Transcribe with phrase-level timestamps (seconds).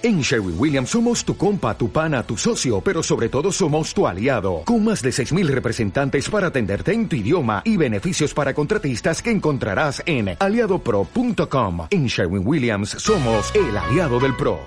[0.00, 4.06] En Sherwin Williams somos tu compa, tu pana, tu socio, pero sobre todo somos tu
[4.06, 9.20] aliado, con más de 6.000 representantes para atenderte en tu idioma y beneficios para contratistas
[9.20, 11.88] que encontrarás en aliadopro.com.
[11.90, 14.60] En Sherwin Williams somos el aliado del PRO.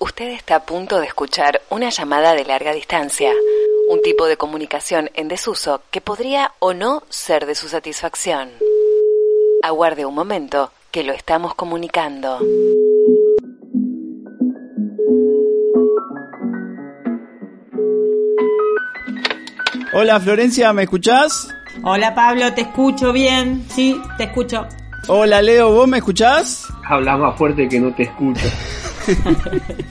[0.00, 3.30] Usted está a punto de escuchar una llamada de larga distancia,
[3.88, 8.50] un tipo de comunicación en desuso que podría o no ser de su satisfacción.
[9.62, 12.38] Aguarde un momento, que lo estamos comunicando.
[19.92, 21.48] Hola Florencia, ¿me escuchás?
[21.82, 23.66] Hola Pablo, te escucho bien.
[23.68, 24.66] Sí, te escucho.
[25.12, 26.72] Hola Leo, ¿vos me escuchás?
[26.84, 28.46] Hablas más fuerte que no te escucho.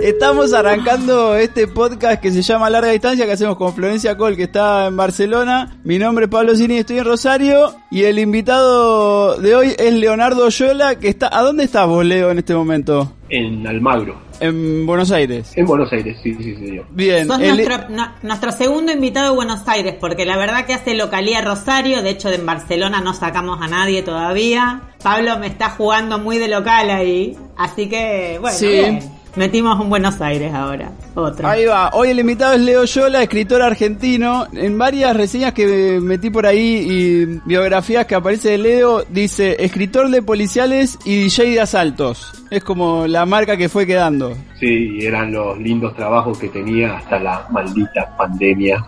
[0.00, 4.44] Estamos arrancando este podcast que se llama Larga Distancia que hacemos con Florencia Col que
[4.44, 5.76] está en Barcelona.
[5.84, 10.48] Mi nombre es Pablo Cini, estoy en Rosario y el invitado de hoy es Leonardo
[10.48, 11.28] Yola que está...
[11.30, 13.12] ¿A dónde estás vos, Leo, en este momento?
[13.28, 14.29] En Almagro.
[14.40, 15.52] En Buenos Aires.
[15.54, 16.86] En Buenos Aires, sí, sí, señor.
[16.90, 17.26] Bien.
[17.26, 20.94] Sos el- nuestro, no- nuestro segundo invitado de Buenos Aires, porque la verdad que hace
[20.94, 24.80] localía Rosario, de hecho en Barcelona no sacamos a nadie todavía.
[25.02, 28.66] Pablo me está jugando muy de local ahí, así que bueno, Sí.
[28.66, 29.00] bien.
[29.36, 31.46] Metimos un Buenos Aires ahora, otro.
[31.48, 31.90] Ahí va.
[31.94, 34.46] Hoy el invitado es Leo Yola, escritor argentino.
[34.52, 40.10] En varias reseñas que metí por ahí y biografías que aparece de Leo, dice escritor
[40.10, 42.32] de policiales y DJ de asaltos.
[42.50, 44.36] Es como la marca que fue quedando.
[44.58, 48.84] Sí, y eran los lindos trabajos que tenía hasta la maldita pandemia.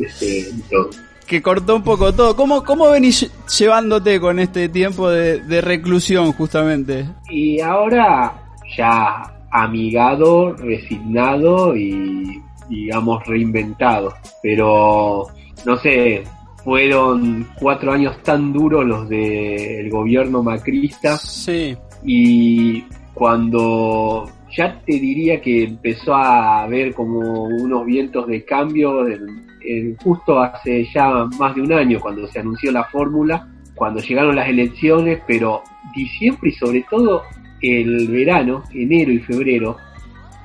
[0.00, 0.90] Este, y todo.
[1.26, 2.34] Que cortó un poco todo.
[2.36, 7.06] ¿Cómo, cómo venís lle- llevándote con este tiempo de, de reclusión, justamente?
[7.28, 8.32] Y ahora
[8.76, 14.12] ya amigado, resignado y digamos reinventado.
[14.42, 15.26] Pero
[15.66, 16.22] no sé,
[16.64, 21.76] fueron cuatro años tan duros los del gobierno macrista Sí.
[22.04, 29.46] y cuando ya te diría que empezó a haber como unos vientos de cambio en-
[29.64, 34.36] en- justo hace ya más de un año cuando se anunció la fórmula, cuando llegaron
[34.36, 35.62] las elecciones, pero
[35.94, 37.22] diciembre y sobre todo
[37.62, 39.76] el verano, enero y febrero,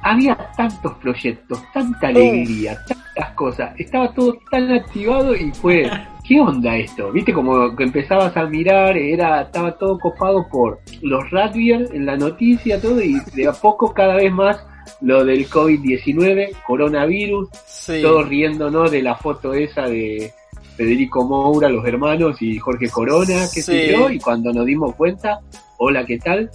[0.02, 5.90] había tantos proyectos, tanta alegría, tantas cosas, estaba todo tan activado y fue,
[6.28, 7.12] ¿qué onda esto?
[7.12, 12.18] Viste como que empezabas a mirar, era, estaba todo copado por los rugbyers en la
[12.18, 14.58] noticia, todo, y de a poco cada vez más
[15.00, 18.02] lo del COVID-19, coronavirus, Sí.
[18.02, 20.32] todos riéndonos de la foto esa de
[20.76, 23.92] Federico Moura, los hermanos y Jorge Corona, qué sé Sí.
[23.94, 25.40] yo, y cuando nos dimos cuenta,
[25.78, 26.50] hola, ¿qué tal?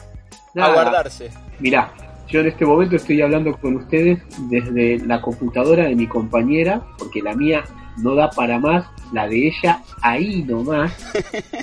[0.59, 1.31] A Nada, guardarse.
[1.61, 1.93] Mirá,
[2.29, 4.19] yo en este momento estoy hablando con ustedes
[4.51, 7.65] desde la computadora de mi compañera, porque la mía
[7.99, 10.93] no da para más, la de ella ahí nomás.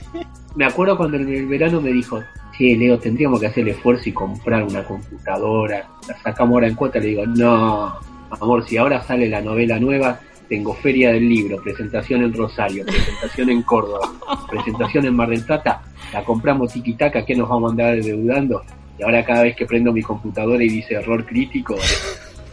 [0.55, 2.23] Me acuerdo cuando en el verano me dijo,
[2.57, 6.75] che, Leo, tendríamos que hacer el esfuerzo y comprar una computadora, la sacamos ahora en
[6.75, 7.93] cuota, le digo, no,
[8.29, 10.17] amor, si ahora sale la novela nueva,
[10.47, 14.09] tengo feria del libro, presentación en Rosario, presentación en Córdoba,
[14.49, 15.81] presentación en Mar del Plata,
[16.13, 18.61] la compramos tiquitaca, ¿qué nos vamos a andar deudando?
[18.97, 21.75] Y ahora cada vez que prendo mi computadora y dice error crítico,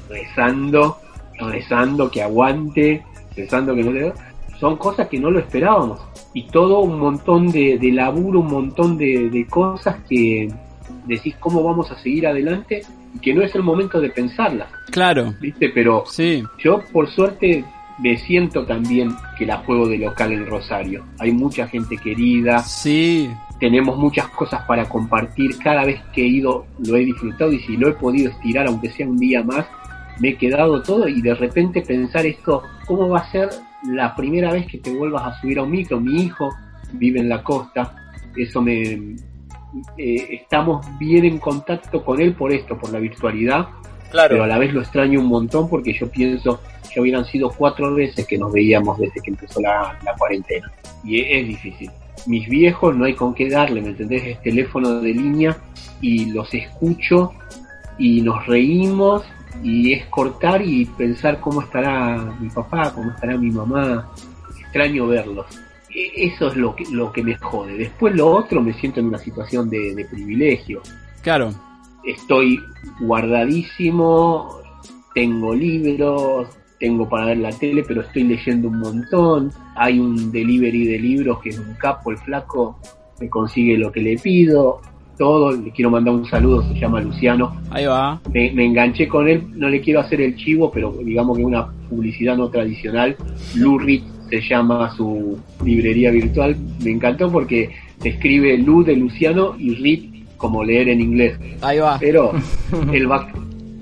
[0.08, 0.98] rezando,
[1.38, 3.02] rezando que aguante,
[3.36, 4.12] rezando que no le...
[4.58, 6.00] Son cosas que no lo esperábamos.
[6.34, 10.48] Y todo un montón de, de laburo, un montón de, de cosas que
[11.06, 12.82] decís cómo vamos a seguir adelante
[13.14, 15.34] y que no es el momento de pensarlas, Claro.
[15.40, 15.68] ¿viste?
[15.70, 16.42] Pero Sí.
[16.62, 17.64] yo por suerte
[17.98, 21.04] me siento también que la juego de local en Rosario.
[21.18, 23.28] Hay mucha gente querida, Sí.
[23.62, 25.56] Tenemos muchas cosas para compartir.
[25.58, 28.90] Cada vez que he ido lo he disfrutado y si lo he podido estirar, aunque
[28.90, 29.64] sea un día más,
[30.18, 33.50] me he quedado todo y de repente pensar esto, ¿cómo va a ser
[33.88, 36.00] la primera vez que te vuelvas a subir a un micro?
[36.00, 36.50] Mi hijo
[36.94, 37.94] vive en la costa,
[38.36, 38.82] eso me...
[39.96, 43.68] eh, estamos bien en contacto con él por esto, por la virtualidad,
[44.10, 46.60] pero a la vez lo extraño un montón porque yo pienso
[46.92, 50.68] que hubieran sido cuatro veces que nos veíamos desde que empezó la, la cuarentena.
[51.04, 51.90] Y es, es difícil.
[52.26, 54.24] Mis viejos no hay con qué darle, ¿me entendés?
[54.24, 55.56] Es teléfono de línea
[56.00, 57.32] y los escucho
[57.98, 59.24] y nos reímos
[59.62, 64.08] y es cortar y pensar cómo estará mi papá, cómo estará mi mamá.
[64.60, 65.46] Extraño verlos.
[65.94, 67.76] E- Eso es lo que, lo que me jode.
[67.76, 70.80] Después lo otro me siento en una situación de, de privilegio
[71.22, 71.52] Claro.
[72.04, 72.58] estoy
[73.00, 74.58] guardadísimo,
[75.14, 76.48] tengo libros,
[76.82, 79.52] tengo para ver la tele, pero estoy leyendo un montón.
[79.76, 82.76] Hay un delivery de libros que es un capo, el flaco,
[83.20, 84.80] me consigue lo que le pido,
[85.16, 85.52] todo.
[85.52, 87.56] Le quiero mandar un saludo, se llama Luciano.
[87.70, 88.20] Ahí va.
[88.34, 91.68] Me, me enganché con él, no le quiero hacer el chivo, pero digamos que una
[91.88, 93.16] publicidad no tradicional.
[93.54, 96.56] Lurit se llama su librería virtual.
[96.82, 97.70] Me encantó porque
[98.00, 101.38] se escribe Lu de Luciano y Rip como leer en inglés.
[101.60, 101.96] Ahí va.
[102.00, 102.32] Pero
[102.92, 103.28] él va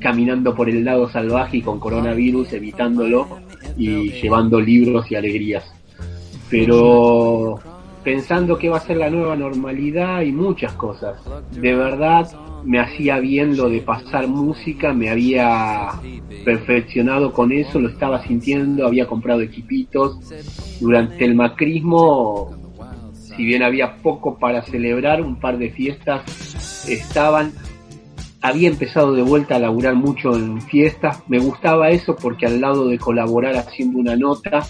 [0.01, 3.29] caminando por el lado salvaje y con coronavirus, evitándolo
[3.77, 5.65] y llevando libros y alegrías.
[6.49, 7.61] Pero
[8.03, 11.21] pensando que va a ser la nueva normalidad y muchas cosas.
[11.53, 12.29] De verdad
[12.65, 15.91] me hacía bien lo de pasar música, me había
[16.45, 20.19] perfeccionado con eso, lo estaba sintiendo, había comprado equipitos.
[20.81, 22.51] Durante el macrismo,
[23.15, 27.53] si bien había poco para celebrar, un par de fiestas estaban.
[28.43, 31.23] Había empezado de vuelta a laburar mucho en fiestas.
[31.29, 34.67] Me gustaba eso porque al lado de colaborar haciendo una nota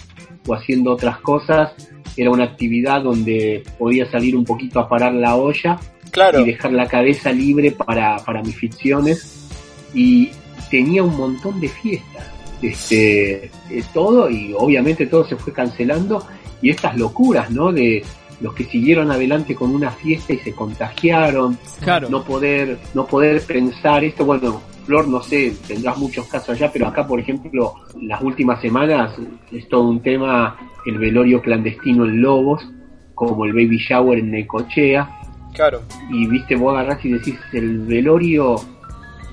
[0.47, 1.73] o haciendo otras cosas,
[2.17, 5.79] era una actividad donde podía salir un poquito a parar la olla
[6.11, 6.41] Claro.
[6.41, 9.47] y dejar la cabeza libre para, para mis ficciones
[9.93, 10.29] y
[10.69, 12.27] tenía un montón de fiestas
[12.61, 16.25] este eh, todo y obviamente todo se fue cancelando
[16.61, 18.03] y estas locuras no de
[18.41, 22.09] los que siguieron adelante con una fiesta y se contagiaron Claro.
[22.09, 26.87] no poder no poder pensar esto bueno Flor no sé tendrás muchos casos allá pero
[26.87, 29.13] acá por ejemplo las últimas semanas
[29.51, 32.67] es todo un tema el velorio clandestino en Lobos
[33.13, 35.09] como el baby shower en Necochea
[35.53, 35.81] Claro.
[36.09, 38.55] y viste vos agarrás y decís el velorio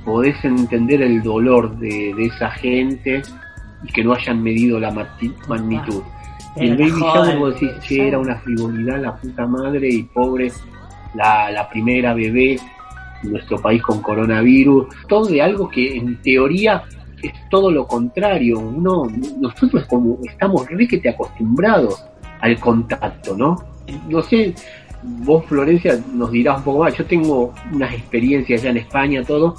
[0.04, 3.22] podés entender el dolor de, de esa gente
[3.84, 4.90] y que no hayan medido la
[5.48, 6.02] magnitud
[6.60, 10.50] el baby shower vos decís che era una frivolidad la puta madre y pobre
[11.14, 12.58] la, la primera bebé
[13.22, 14.86] en nuestro país con coronavirus.
[15.08, 16.84] Todo de algo que en teoría
[17.22, 18.58] es todo lo contrario.
[18.58, 19.04] Uno
[19.40, 22.04] nosotros como estamos requete acostumbrados
[22.40, 23.56] al contacto no
[24.08, 24.54] no sé
[25.02, 29.56] vos Florencia nos dirás un poco más yo tengo unas experiencias ya en España todo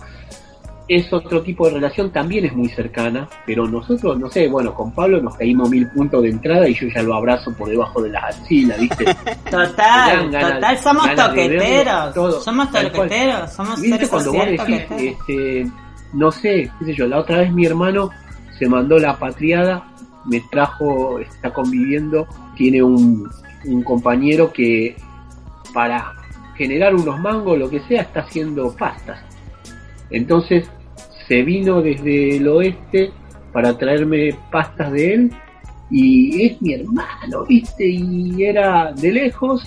[0.90, 4.92] es otro tipo de relación, también es muy cercana, pero nosotros, no sé, bueno, con
[4.92, 8.10] Pablo nos caímos mil puntos de entrada y yo ya lo abrazo por debajo de
[8.10, 9.06] las axilas, ¿viste?
[9.52, 12.44] Total, ganas- total, somos verlo, toqueteros.
[12.44, 15.68] somos toqueteros, somos ¿Viste seres cuando vos decís, este,
[16.14, 18.10] no sé, qué sé yo, la otra vez mi hermano
[18.58, 19.86] se mandó la patriada,
[20.26, 23.30] me trajo, está conviviendo, tiene un,
[23.66, 24.96] un compañero que
[25.72, 26.14] para
[26.58, 29.20] generar unos mangos, lo que sea, está haciendo pastas.
[30.10, 30.68] Entonces
[31.30, 33.12] se vino desde el oeste
[33.54, 35.32] para traerme pastas de él
[35.92, 37.88] y es mi hermano, ¿viste?
[37.88, 39.64] Y era de lejos,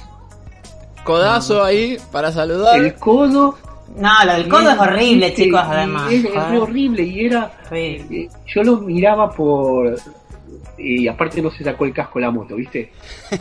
[1.04, 2.78] Codazo ahí para saludar.
[2.80, 3.56] el codo
[3.96, 5.44] No, lo del codo es horrible, ¿viste?
[5.44, 6.12] chicos, además.
[6.12, 6.58] Es, es joder.
[6.60, 7.50] horrible y era.
[7.70, 7.74] Sí.
[7.76, 9.96] eh, yo lo miraba por.
[10.78, 12.92] Y aparte no se sacó el casco la moto, ¿viste?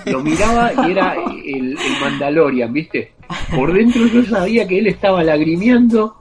[0.06, 1.14] Lo miraba y era
[1.46, 3.14] el, el Mandalorian, ¿viste?
[3.56, 6.16] Por dentro yo sabía que él estaba lagrimeando,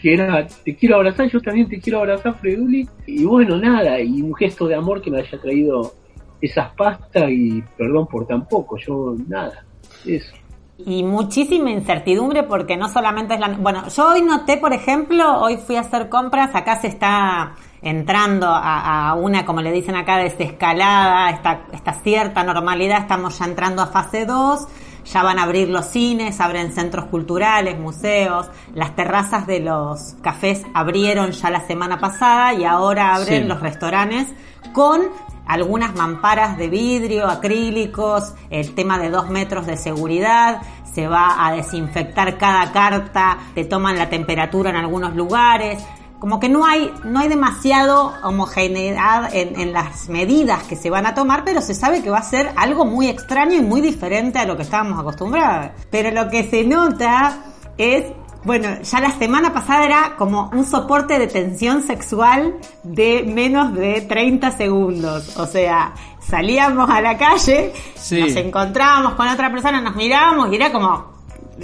[0.00, 2.88] que era, te quiero abrazar, yo también te quiero abrazar, Freduli.
[3.06, 5.92] Y bueno, nada, y un gesto de amor que me haya traído
[6.40, 9.64] esas pastas y perdón por tan poco, yo nada,
[10.06, 10.34] eso.
[10.78, 13.48] Y muchísima incertidumbre porque no solamente es la...
[13.48, 18.46] Bueno, yo hoy noté, por ejemplo, hoy fui a hacer compras, acá se está entrando
[18.46, 23.82] a, a una, como le dicen acá, desescalada, esta, esta cierta normalidad, estamos ya entrando
[23.82, 24.68] a fase 2,
[25.12, 30.62] ya van a abrir los cines, abren centros culturales, museos, las terrazas de los cafés
[30.74, 33.48] abrieron ya la semana pasada y ahora abren Sí.
[33.48, 34.28] los restaurantes
[34.72, 35.02] con
[35.46, 40.60] algunas mamparas de vidrio, acrílicos, el tema de dos metros de seguridad,
[40.92, 45.82] se va a desinfectar cada carta, te toman la temperatura en algunos lugares.
[46.20, 51.06] Como que no hay, no hay demasiado homogeneidad en, en las medidas que se van
[51.06, 54.38] a tomar, pero se sabe que va a ser algo muy extraño y muy diferente
[54.38, 55.70] a lo que estábamos acostumbrados.
[55.90, 57.38] Pero lo que se nota
[57.76, 58.04] es
[58.44, 64.00] bueno, ya la semana pasada era como un soporte de tensión sexual de menos de
[64.02, 65.36] 30 segundos.
[65.36, 68.20] O sea, salíamos a la calle, Sí.
[68.20, 71.17] nos encontrábamos con otra persona, nos mirábamos y era como...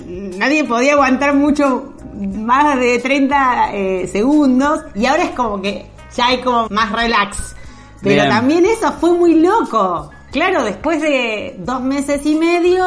[0.07, 6.29] Nadie podía aguantar mucho más de 30 eh, segundos y ahora es como que ya
[6.29, 7.55] hay como más relax.
[8.03, 8.29] Pero Bien.
[8.29, 10.11] también eso fue muy loco.
[10.31, 12.87] Claro, después de dos meses y medio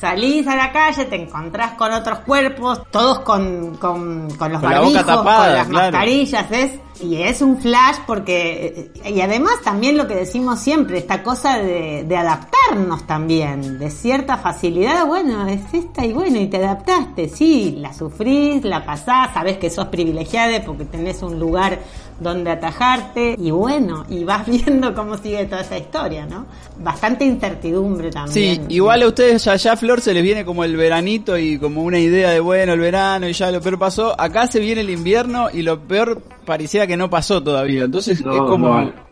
[0.00, 4.70] salís a la calle, te encontrás con otros cuerpos, todos con, con, con los Con
[4.70, 5.92] la boca barbijos, tapada, con las claro.
[5.92, 6.72] mascarillas, ¿es?
[7.00, 8.90] Y es un flash porque...
[9.04, 13.90] eh, Y además también lo que decimos siempre, esta cosa de, de adaptarnos también, de
[13.90, 19.32] cierta facilidad, bueno, es esta y bueno, y te adaptaste, sí, la sufrís, la pasás,
[19.34, 21.78] sabés que sos privilegiada porque tenés un lugar
[22.20, 26.46] donde atajarte y bueno, y vas viendo cómo sigue toda esa historia, ¿no?
[26.78, 28.66] Bastante incertidumbre Sí, también.
[28.68, 31.98] igual a ustedes ya, ya Flor se les viene como el veranito y como una
[31.98, 34.18] idea de bueno, el verano y ya lo peor pasó.
[34.20, 37.84] Acá se viene el invierno y lo peor parecía que no pasó todavía.
[37.84, 38.80] Entonces No, es como...
[38.80, 39.08] no.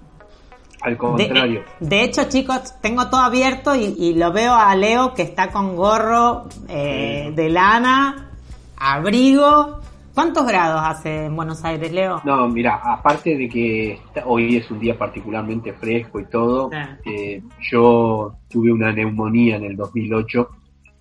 [0.82, 1.64] Al contrario.
[1.80, 6.44] De, hecho, chicos, tengo todo abierto y, lo veo a Leo que está con gorro
[6.68, 8.30] eh, de lana,
[8.76, 9.80] abrigo.
[10.16, 12.22] ¿Cuántos grados hace en Buenos Aires, Leo?
[12.24, 16.70] No, mira, aparte de que hoy es un día particularmente fresco y todo,
[17.04, 20.48] eh, yo tuve una neumonía en el 2008.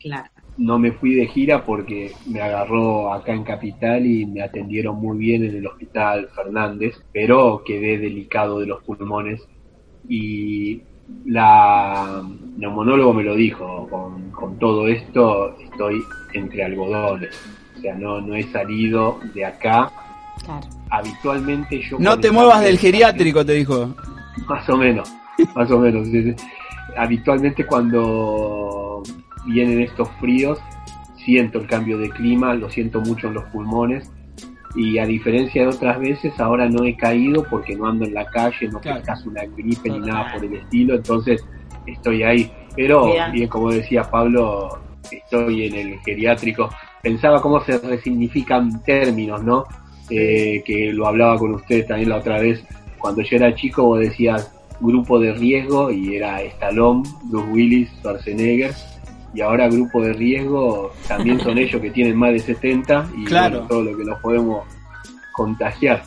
[0.01, 0.29] Claro.
[0.57, 5.17] No me fui de gira porque me agarró acá en Capital y me atendieron muy
[5.17, 9.41] bien en el Hospital Fernández, pero quedé delicado de los pulmones
[10.09, 10.81] y
[11.25, 12.21] la
[12.57, 16.01] neumonólogo me lo dijo, con, con todo esto estoy
[16.33, 19.91] entre algodones sea, no, no he salido de acá.
[20.89, 21.97] Habitualmente yo...
[21.99, 23.95] No te muevas del geriátrico, te dijo.
[24.47, 25.11] Más o menos,
[25.55, 26.07] más o menos.
[26.97, 29.03] Habitualmente cuando
[29.45, 30.59] vienen estos fríos,
[31.17, 34.11] siento el cambio de clima, lo siento mucho en los pulmones.
[34.75, 38.25] Y a diferencia de otras veces, ahora no he caído porque no ando en la
[38.25, 39.01] calle, no claro.
[39.25, 41.45] una gripe ni nada por el estilo, entonces
[41.85, 42.51] estoy ahí.
[42.75, 46.69] Pero, bien, como decía Pablo, estoy en el geriátrico
[47.05, 49.65] pensaba cómo se resignifican términos, ¿no?
[50.09, 52.63] Eh, que lo hablaba con ustedes también la otra vez.
[52.97, 58.73] Cuando yo era chico vos decías grupo de riesgo y era Stallone, Bruce Willis, Schwarzenegger.
[59.35, 63.67] Y ahora grupo de riesgo también son ellos que tienen más de 70 y claro.
[63.67, 64.65] todo lo que nos podemos
[65.33, 66.01] contagiar.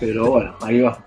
[0.00, 0.98] Pero bueno, ahí va.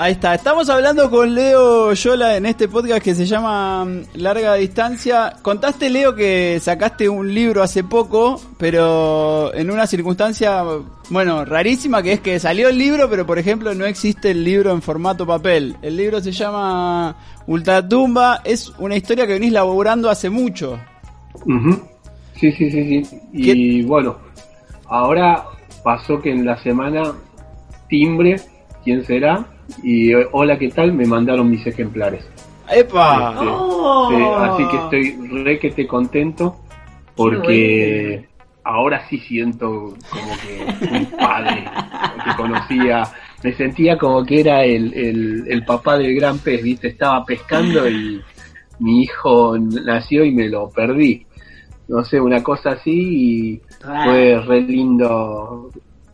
[0.00, 4.54] Ahí está, estamos hablando con Leo Yola en este podcast que se llama mm, Larga
[4.54, 5.34] Distancia.
[5.42, 10.62] Contaste, Leo, que sacaste un libro hace poco, pero en una circunstancia,
[11.10, 14.70] bueno, rarísima, que es que salió el libro, pero por ejemplo no existe el libro
[14.70, 15.74] en formato papel.
[15.82, 17.16] El libro se llama
[17.48, 20.78] Ultratumba, es una historia que venís laburando hace mucho.
[22.36, 23.20] Sí, sí, sí, sí.
[23.32, 24.16] Y bueno,
[24.86, 25.44] ahora
[25.82, 27.14] pasó que en la semana
[27.88, 28.40] timbre,
[28.84, 29.44] ¿quién será?
[29.82, 30.92] Y hola, ¿qué tal?
[30.92, 32.24] Me mandaron mis ejemplares.
[32.70, 33.32] ¡Epa!
[33.32, 34.36] Este, oh.
[34.36, 36.56] así que estoy re que te contento
[37.16, 38.28] porque
[38.64, 41.64] ahora sí siento como que un padre
[42.24, 43.02] que conocía,
[43.42, 44.92] me sentía como que era el,
[45.48, 46.88] el, papá del gran pez, ¿viste?
[46.88, 48.20] Estaba pescando y
[48.78, 51.26] mi hijo nació y me lo perdí.
[51.88, 55.70] No sé, una cosa así y fue re lindo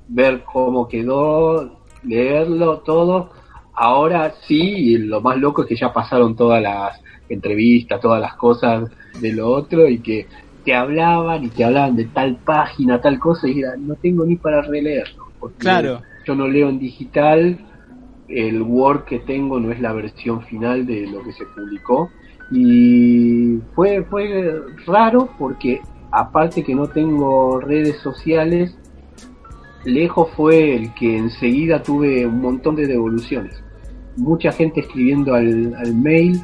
[0.08, 3.30] ver cómo quedó, leerlo todo
[3.74, 8.88] Ahora sí, lo más loco es que ya pasaron todas las entrevistas, todas las cosas
[9.20, 10.26] de lo otro y que
[10.64, 14.36] te hablaban y te hablaban de tal página, tal cosa y era, no tengo ni
[14.36, 15.28] para releerlo.
[15.40, 16.00] Porque claro.
[16.24, 17.58] Yo no leo en digital,
[18.28, 22.10] el Word que tengo no es la versión final de lo que se publicó
[22.50, 28.78] y fue, fue raro porque aparte que no tengo redes sociales,
[29.84, 33.63] lejos fue el que enseguida tuve un montón de devoluciones
[34.16, 36.42] mucha gente escribiendo al, mail,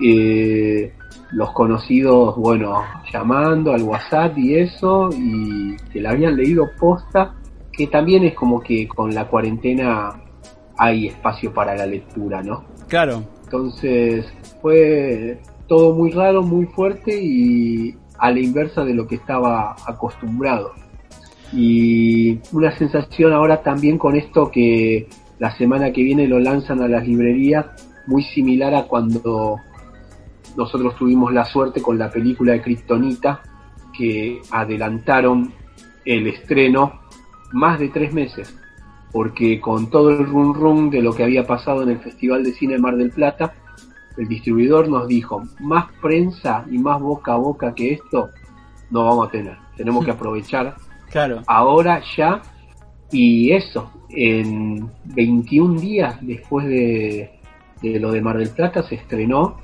[0.00, 0.92] eh,
[1.32, 7.34] los conocidos, bueno, llamando al WhatsApp y eso, y que la habían leído posta,
[7.72, 10.20] que también es como que con la cuarentena
[10.76, 12.64] hay espacio para la lectura, ¿no?
[12.88, 13.24] Claro.
[13.44, 14.26] Entonces
[14.60, 20.72] fue todo muy raro, muy fuerte y a la inversa de lo que estaba acostumbrado.
[21.52, 26.88] Y una sensación ahora también con esto que la semana que viene lo lanzan a
[26.88, 27.66] las librerías,
[28.06, 29.58] muy similar a cuando
[30.56, 33.42] nosotros tuvimos la suerte con la película de Kryptonita,
[33.96, 35.52] que adelantaron
[36.04, 37.00] el estreno
[37.52, 38.54] más de tres meses,
[39.12, 42.52] porque con todo el rum rum de lo que había pasado en el Festival de
[42.52, 43.54] Cine Mar del Plata,
[44.16, 48.30] el distribuidor nos dijo, más prensa y más boca a boca que esto
[48.90, 50.76] no vamos a tener, tenemos que aprovechar
[51.10, 51.42] claro.
[51.46, 52.42] ahora ya
[53.14, 57.30] y eso, en 21 días después de,
[57.80, 59.56] lo de Mar del Plata se estrenó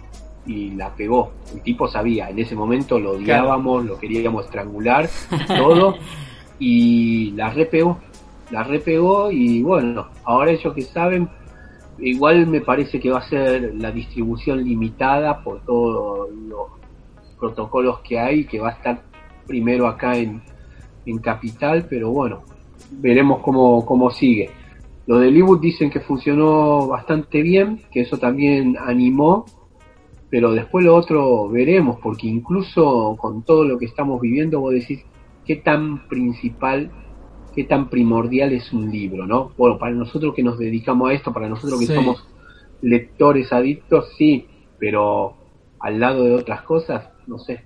[0.47, 1.33] y la pegó.
[1.53, 5.11] El tipo sabía, en ese momento lo odiábamos, lo queríamos estrangular,
[5.49, 5.97] todo,
[6.61, 7.99] y la repegó,
[8.53, 11.29] la repegó y bueno, ahora ellos que saben,
[11.99, 16.69] igual me parece que va a ser la distribución limitada por todos los
[17.37, 19.03] protocolos que hay, que va a estar
[19.45, 20.41] primero acá en,
[21.05, 22.45] en Capital, pero bueno,
[22.91, 24.51] veremos cómo, cómo sigue.
[25.07, 29.45] Lo de ebook dicen que funcionó bastante bien, que eso también animó,
[30.29, 35.01] pero después lo otro veremos, porque incluso con todo lo que estamos viviendo, vos decís
[35.45, 36.93] qué tan principal,
[37.55, 39.51] qué tan primordial es un libro, ¿no?
[39.59, 42.25] Bueno, para nosotros que nos dedicamos a esto, para nosotros que somos
[42.81, 44.47] lectores adictos, sí,
[44.79, 45.35] pero
[45.81, 47.65] al lado de otras cosas, no sé.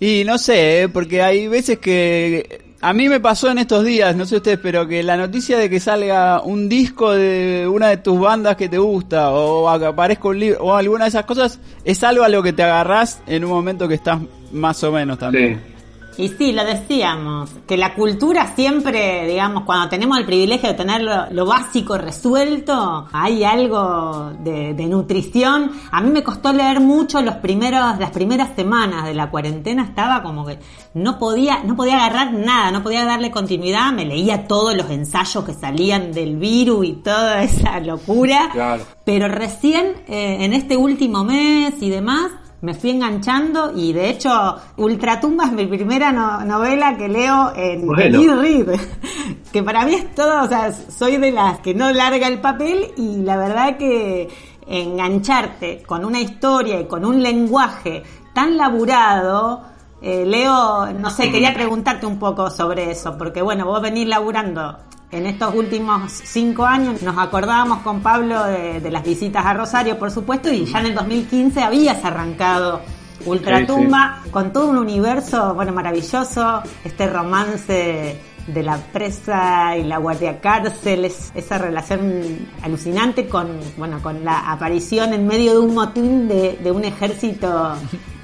[0.00, 0.88] Y no sé, ¿eh?
[0.88, 4.86] porque hay veces que A mí me pasó en estos días, no sé ustedes, pero
[4.86, 8.78] que la noticia de que salga un disco de una de tus bandas que te
[8.78, 12.52] gusta o aparezca un libro o alguna de esas cosas es algo a lo que
[12.52, 14.20] te agarrás en un momento que estás
[14.52, 15.77] más o menos también.
[16.18, 21.00] Y sí, lo decíamos, que la cultura siempre, digamos, cuando tenemos el privilegio de tener
[21.00, 25.70] lo, básico resuelto, hay algo de, nutrición.
[25.92, 30.24] A mí me costó leer mucho los primeros, las primeras semanas de la cuarentena, estaba
[30.24, 30.58] como que
[30.92, 35.44] no podía, no podía agarrar nada, no podía darle continuidad, me leía todos los ensayos
[35.44, 38.50] que salían del virus y toda esa locura.
[38.50, 38.84] Claro.
[39.04, 44.30] Pero recién, eh, en este último mes y demás, me fui enganchando y de hecho
[44.76, 48.80] Ultratumba es mi primera novela que leo en e-read,
[49.52, 52.92] que para mí es todo, o sea, soy de las que no larga el papel
[52.96, 54.28] y la verdad que
[54.66, 58.02] engancharte con una historia y con un lenguaje
[58.34, 59.62] tan laburado,
[60.02, 64.76] eh, Leo, no sé, quería preguntarte un poco sobre eso, porque bueno, vos venís laburando
[65.10, 70.10] en estos últimos cinco años nos acordábamos con Pablo de, las visitas a Rosario, por
[70.10, 72.82] supuesto, y ya en el 2015 habías arrancado
[73.24, 80.40] Ultratumba con todo un universo, bueno, maravilloso, este romance de la presa y la guardia
[80.40, 86.58] cárcel, esa relación alucinante con, bueno, con la aparición en medio de un motín de,
[86.62, 87.74] de un ejército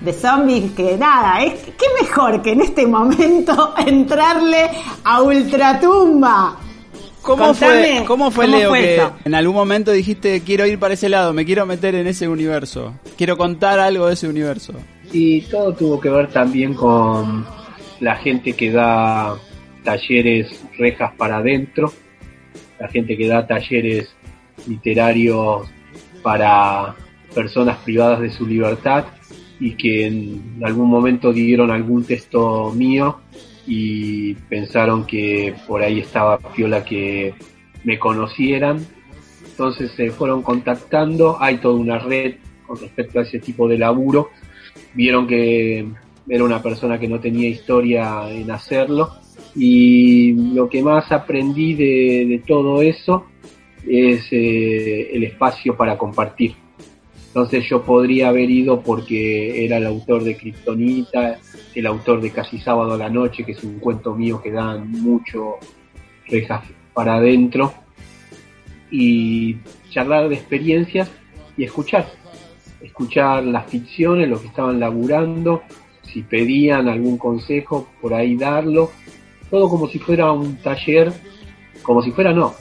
[0.00, 4.71] de zombies que nada, es qué mejor que en este momento entrarle
[5.03, 6.59] a Ultratumba.
[7.25, 11.33] ¿Cómo fue, ¿Cómo fue, Leo, que en algún momento dijiste quiero ir para ese lado,
[11.33, 14.75] me quiero meter en ese universo, quiero contar algo de ese universo?
[15.11, 17.47] Y todo tuvo que ver también con
[18.00, 19.37] la gente que da
[19.85, 21.93] talleres rejas para adentro,
[22.78, 24.14] la gente que da talleres
[24.66, 25.66] literarios
[26.23, 26.95] para
[27.35, 29.07] personas privadas de su libertad
[29.61, 33.21] y que en algún momento dieron algún texto mío
[33.66, 37.35] y pensaron que por ahí estaba piola que
[37.85, 38.85] me conocieran.
[39.44, 44.30] Entonces se fueron contactando, hay toda una red con respecto a ese tipo de laburo.
[44.94, 45.87] Vieron que
[46.28, 49.11] era una persona que no tenía historia en hacerlo
[49.54, 53.26] y lo que más aprendí de, todo eso
[53.86, 56.64] es eh, el espacio para compartir.
[57.34, 61.40] Entonces yo podría haber ido porque era el autor de Kryptonita,
[61.75, 64.88] el autor de Casi Sábado a la Noche, que es un cuento mío que dan
[64.88, 65.56] mucho
[66.28, 67.75] rejas para adentro,
[68.88, 69.56] y
[69.90, 71.10] charlar de experiencias
[71.56, 72.06] y escuchar,
[72.80, 75.64] escuchar las ficciones, lo que estaban laburando,
[76.02, 78.92] si pedían algún consejo, por ahí darlo,
[79.50, 81.12] todo como si fuera un taller,
[81.82, 82.54] como si fuera no,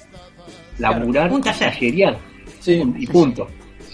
[0.80, 2.18] laburar, un taller.
[2.66, 3.48] y punto.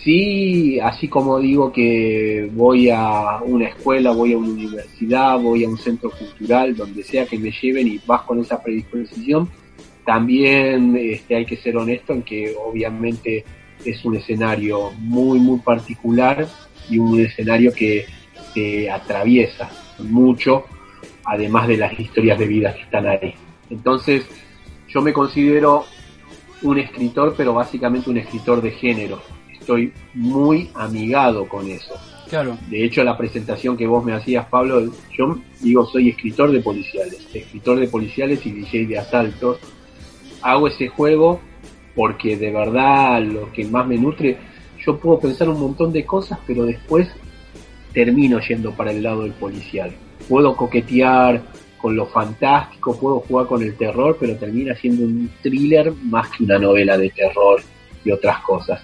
[0.03, 5.69] Sí, así como digo que voy a una escuela, voy a una universidad, voy a
[5.69, 9.49] un centro cultural, donde sea que me lleven y vas con esa predisposición,
[10.05, 13.43] también este, hay que ser honesto en que obviamente
[13.83, 16.47] es un escenario muy, muy particular
[16.89, 18.05] y un escenario que
[18.53, 20.63] te atraviesa mucho,
[21.25, 23.33] además de las historias de vida que están ahí.
[23.69, 24.25] Entonces,
[24.88, 25.83] yo me considero
[26.62, 29.21] un escritor, pero básicamente un escritor de género
[29.69, 31.93] estoy muy amigado con eso.
[32.27, 32.58] Claro.
[32.69, 37.27] De hecho, la presentación que vos me hacías, Pablo, yo digo, soy escritor de policiales,
[37.34, 39.60] escritor de policiales y DJ de asaltos.
[40.41, 41.39] Hago ese juego
[41.95, 44.38] porque de verdad lo que más me nutre,
[44.84, 47.08] yo puedo pensar un montón de cosas, pero después
[47.93, 49.91] termino yendo para el lado del policial.
[50.27, 51.43] Puedo coquetear
[51.77, 56.43] con lo fantástico, puedo jugar con el terror, pero termina siendo un thriller más que
[56.43, 57.62] una novela de terror
[58.03, 58.82] y otras cosas.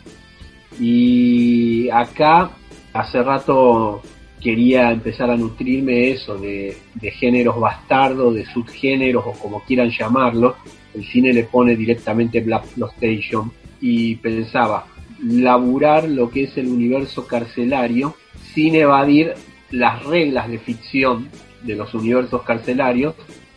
[0.79, 2.51] Y acá
[2.93, 4.01] hace rato
[4.41, 6.77] quería empezar a nutrirme eso de,
[7.19, 10.55] géneros bastardos, de subgéneros o como quieran llamarlo.
[10.93, 12.65] El cine le pone directamente Black
[12.97, 14.85] Station y pensaba
[15.23, 18.15] laburar lo que es el universo carcelario
[18.53, 19.33] sin evadir
[19.71, 21.29] las reglas de ficción
[21.63, 23.15] de los universos carcelarios,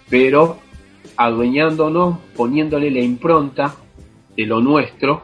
[0.09, 0.59] pero
[1.17, 3.75] adueñándonos, poniéndole la impronta
[4.37, 5.23] de lo nuestro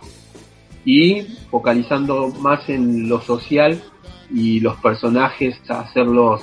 [0.84, 3.82] y focalizando más en lo social
[4.30, 6.42] y los personajes a hacerlos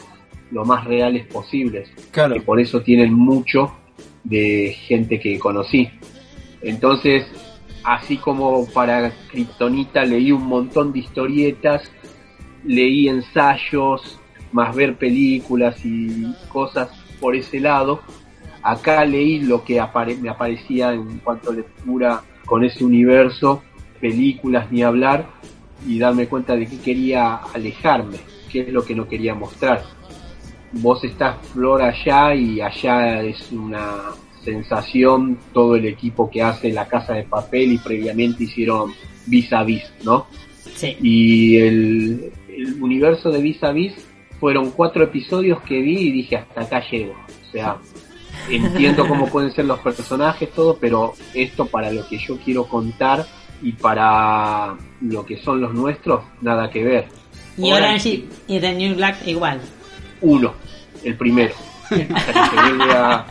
[0.52, 1.90] lo más reales posibles.
[2.12, 2.36] Claro.
[2.36, 3.72] Y por eso tienen mucho
[4.24, 5.90] de gente que conocí.
[6.62, 7.26] Entonces,
[7.84, 11.92] así como para Kryptonita leí un montón de historietas,
[12.64, 14.20] leí ensayos,
[14.52, 18.02] más ver películas y cosas por ese lado,
[18.62, 19.82] acá leí lo que
[20.20, 23.64] me aparecía en cuanto a lectura con ese universo
[24.02, 25.30] películas ni hablar
[25.88, 28.18] y darme cuenta de que quería alejarme,
[28.52, 29.84] qué es lo que no quería mostrar.
[30.74, 34.12] vos estás flor allá y allá es una
[34.44, 38.94] sensación todo el equipo que hace La Casa de Papel y previamente hicieron
[39.28, 40.28] Vis a Vis, ¿no?
[40.76, 40.98] Sí.
[41.02, 43.94] Y el, el universo de Vis a Vis
[44.40, 47.14] fueron cuatro episodios que vi y dije hasta acá llego.
[47.14, 47.78] O sea,
[48.50, 53.26] entiendo cómo pueden ser los personajes, todo, pero esto para lo que yo quiero contar
[53.62, 57.08] y para lo que son los nuestros, nada que ver.
[57.58, 59.60] Y Orange y, y The New Black igual.
[60.22, 60.54] Uno,
[61.04, 61.54] el primero.
[61.92, 63.26] Hasta que se vuelve a...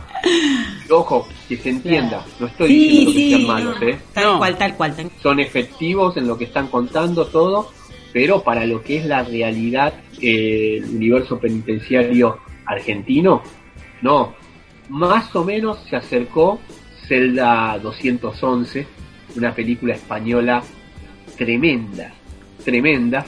[0.91, 2.23] Ojo, que se entienda.
[2.39, 3.99] No estoy diciendo que sean malos, no, ¿eh?
[4.13, 4.37] Tal No.
[4.37, 4.95] cual, tal cual.
[5.21, 7.71] son efectivos en lo que están contando todo,
[8.13, 13.41] pero para lo que es la realidad, eh, el universo penitenciario argentino,
[14.03, 14.33] no.
[14.89, 16.59] Más o menos se acercó
[17.07, 18.85] Zelda 211,
[19.35, 20.63] una película española
[21.37, 22.13] tremenda,
[22.63, 23.25] tremenda,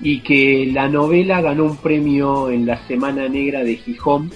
[0.00, 4.30] y que la novela ganó un premio en la Semana Negra de Gijón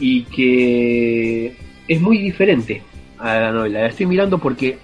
[0.00, 2.82] y que es muy diferente
[3.18, 3.80] a la novela.
[3.80, 4.78] La estoy mirando porque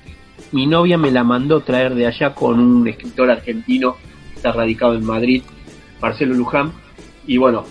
[0.52, 3.96] mi novia me la mandó traer de allá con un escritor argentino
[4.42, 5.42] está radicado en Madrid,
[6.00, 6.72] Marcelo Luján,
[7.28, 7.64] y bueno,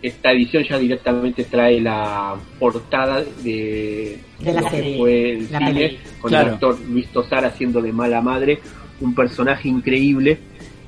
[0.00, 5.52] esta edición ya directamente trae la portada de, De la lo que serie, fue el
[5.52, 5.98] la cine, peli.
[6.20, 6.48] con Claro.
[6.48, 8.60] el actor Luis Tosar haciendo de mala madre,
[9.00, 10.38] un personaje increíble,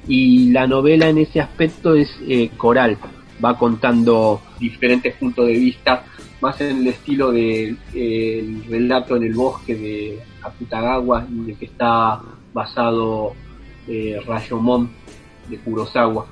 [0.06, 2.96] y la novela en ese aspecto es eh, coral,
[3.44, 6.04] va contando diferentes puntos de vista,
[6.40, 11.66] más en el estilo del el relato en el bosque de Akutagawa, en el que
[11.66, 12.20] está
[12.54, 13.34] basado
[13.86, 14.88] eh, Rayomon
[15.48, 16.26] de Kurosawa.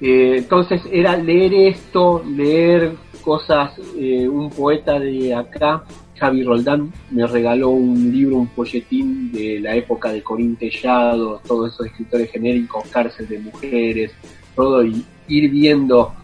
[0.00, 5.84] Eh, entonces era leer esto, leer cosas, eh, un poeta de acá,
[6.18, 11.72] Javi Roldán, me regaló un libro, un folletín de la época de Corín Tellado, todos
[11.72, 14.12] esos escritores genéricos, cárcel de mujeres,
[14.54, 16.14] todo, y ir viendo,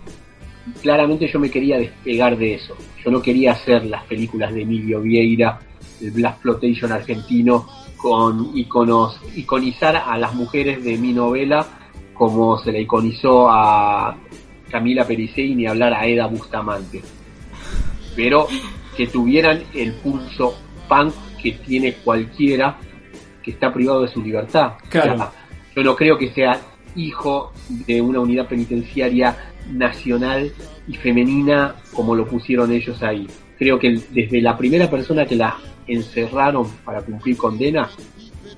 [0.83, 5.01] claramente yo me quería despegar de eso, yo no quería hacer las películas de Emilio
[5.03, 5.61] Vieira,
[6.01, 11.67] el Black Flotation argentino, con iconos, iconizar a las mujeres de mi novela
[12.16, 14.16] como se la iconizó a
[14.70, 17.02] Camila Pericé ni hablar a Eda Bustamante.
[18.14, 18.48] Pero
[18.96, 20.57] que tuvieran el pulso
[20.88, 22.79] punk que tiene cualquiera
[23.42, 24.72] que está privado de su libertad.
[24.88, 25.14] Claro.
[25.14, 25.33] O sea,
[25.74, 26.61] yo no creo que sea
[26.96, 29.37] hijo de una unidad penitenciaria
[29.70, 30.50] nacional
[30.88, 33.26] y femenina como lo pusieron ellos ahí.
[33.59, 37.88] Creo que desde la primera persona que la encerraron para cumplir condena,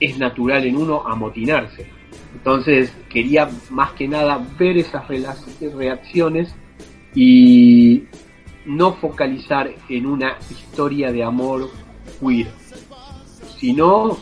[0.00, 1.97] es natural en uno amotinarse.
[2.34, 6.54] Entonces quería más que nada ver esas reacciones
[7.14, 8.04] y
[8.66, 11.70] no focalizar en una historia de amor
[12.20, 12.48] queer,
[13.58, 14.18] sino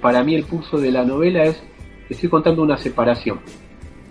[0.00, 1.62] para mí el pulso de la novela es
[2.08, 3.40] estoy contando una separación.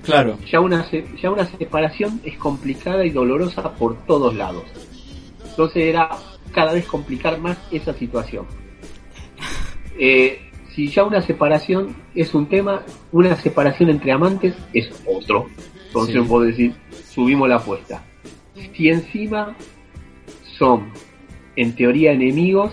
[0.03, 0.37] Claro.
[0.49, 0.85] Ya una,
[1.21, 4.63] ya una separación es complicada y dolorosa por todos lados.
[5.49, 6.09] Entonces era
[6.51, 8.45] cada vez complicar más esa situación.
[10.01, 10.48] Eh,
[10.79, 15.47] si ya una separación es un tema, una separación entre amantes es otro.
[15.87, 16.21] Entonces Sí.
[16.21, 16.73] puedo decir,
[17.09, 18.01] subimos la apuesta.
[18.73, 19.57] Si encima
[20.57, 20.89] son,
[21.57, 22.71] en teoría, enemigos,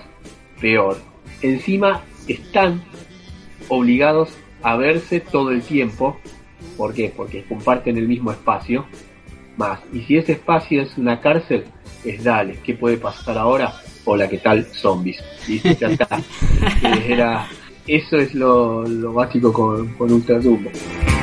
[0.61, 0.99] peor.
[1.43, 2.81] Encima están
[3.69, 4.31] obligados
[4.63, 6.17] a verse todo el tiempo.
[6.77, 7.13] ¿Por qué?
[7.17, 8.87] Porque comparten el mismo espacio.
[9.57, 9.81] Más.
[9.93, 11.65] Y si ese espacio es una cárcel,
[12.05, 12.59] es dale.
[12.63, 13.75] ¿Qué puede pasar ahora?
[14.05, 14.65] Hola, ¿qué tal?
[14.67, 15.19] Zombies.
[15.49, 16.07] Listo, ya está.
[16.85, 17.49] Eh, Era,
[17.87, 20.71] eso es lo, básico con, con Ultratumbo.
[20.71, 21.16] Nada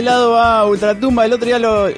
[0.00, 1.26] ese lado va Ultratumba.
[1.26, 1.90] El otro día lo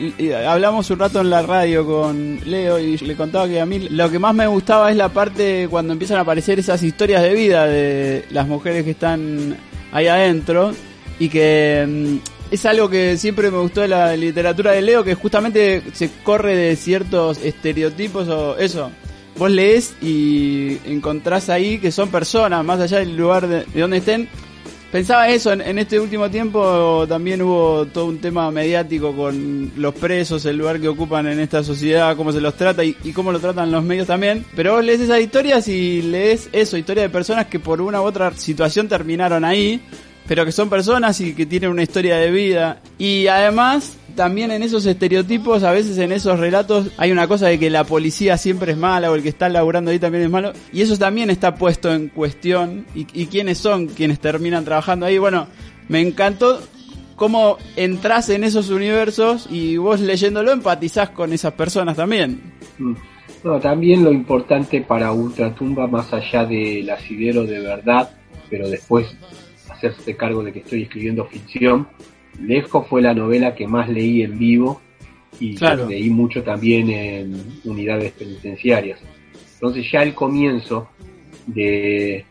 [0.48, 4.10] hablamos un rato en la radio con Leo y le contaba que a mí lo
[4.10, 7.64] que más me gustaba es la parte cuando empiezan a aparecer esas historias de vida
[7.66, 9.56] de las mujeres que están
[9.92, 10.72] ahí adentro
[11.20, 15.14] y que mm, es algo que siempre me gustó de la literatura de Leo que
[15.14, 18.90] justamente se corre de ciertos estereotipos o eso.
[19.36, 24.28] Vos lees y encontrás ahí que son personas, más allá del lugar de donde estén,
[24.92, 30.44] Pensaba eso, en, este último tiempo también hubo todo un tema mediático con los presos,
[30.44, 33.40] el lugar que ocupan en esta sociedad, cómo se los trata y, y cómo lo
[33.40, 34.44] tratan los medios también.
[34.54, 38.04] Pero vos lees esas historias y lees eso, historia de personas que por una u
[38.04, 39.80] otra situación terminaron ahí,
[40.28, 42.82] pero que son personas y que tienen una historia de vida.
[42.98, 47.58] Y además, también en esos estereotipos, a veces en esos relatos, hay una cosa de
[47.58, 50.52] que la policía siempre es mala o el que está laburando ahí también es malo.
[50.72, 52.86] Y eso también está puesto en cuestión.
[52.94, 55.18] ¿Y, quiénes son quienes terminan trabajando ahí?
[55.18, 55.46] Bueno,
[55.88, 56.60] me encantó
[57.16, 62.40] cómo entras en esos universos y vos leyéndolo empatizás con esas personas también.
[62.78, 62.94] Mm.
[63.44, 68.10] No, también lo importante para Ultratumba, más allá del asidero de verdad,
[68.48, 69.16] pero después
[69.68, 71.88] hacerse cargo de que estoy escribiendo ficción,
[72.40, 74.80] Lejos fue la novela que más leí en vivo
[75.38, 75.88] y Claro.
[75.88, 79.00] leí mucho también en unidades penitenciarias.
[79.54, 80.88] Entonces ya el comienzo
[81.46, 82.24] de,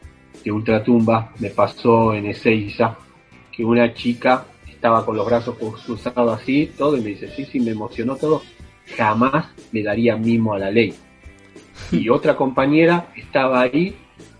[0.43, 2.97] de Ultratumba me pasó en Ezeiza,
[3.51, 7.59] que una chica estaba con los brazos cruzados así, todo, y me dice, sí, sí,
[7.59, 8.41] me emocionó todo,
[8.97, 10.93] jamás le daría mimo a la ley.
[11.91, 13.95] Y otra compañera estaba ahí,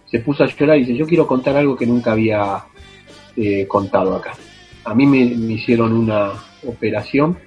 [0.10, 2.64] se puso a llorar y dice, yo quiero contar algo que nunca había
[3.36, 4.34] eh, contado acá.
[4.84, 6.32] A mí me, me hicieron una
[6.66, 7.38] operación,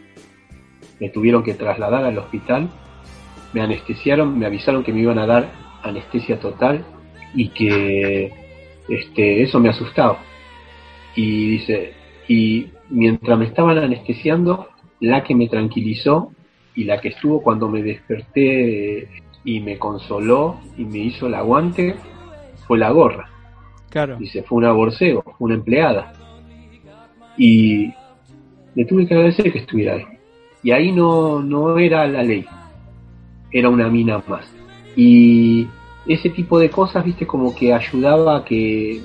[1.00, 2.70] me tuvieron que trasladar al hospital,
[3.52, 5.50] me anestesiaron, me avisaron que me iban a dar
[5.82, 6.84] anestesia total
[7.34, 8.32] y que
[8.88, 10.18] este, eso me asustaba.
[11.14, 11.92] Y dice,
[12.28, 14.68] y mientras me estaban anestesiando,
[15.00, 16.32] la que me tranquilizó
[16.74, 19.08] y la que estuvo cuando me desperté eh,
[19.44, 21.94] y me consoló y me hizo el aguante
[22.66, 23.30] fue la gorra.
[23.90, 24.16] Claro.
[24.16, 26.13] Dice, fue una borcego, una empleada.
[27.36, 27.92] Y
[28.74, 30.04] le tuve que agradecer que estuviera ahí.
[30.62, 32.44] Y ahí no, no era la ley,
[33.52, 34.46] era una mina más.
[34.96, 35.66] Y
[36.06, 39.00] ese tipo de cosas, viste, como que ayudaba a que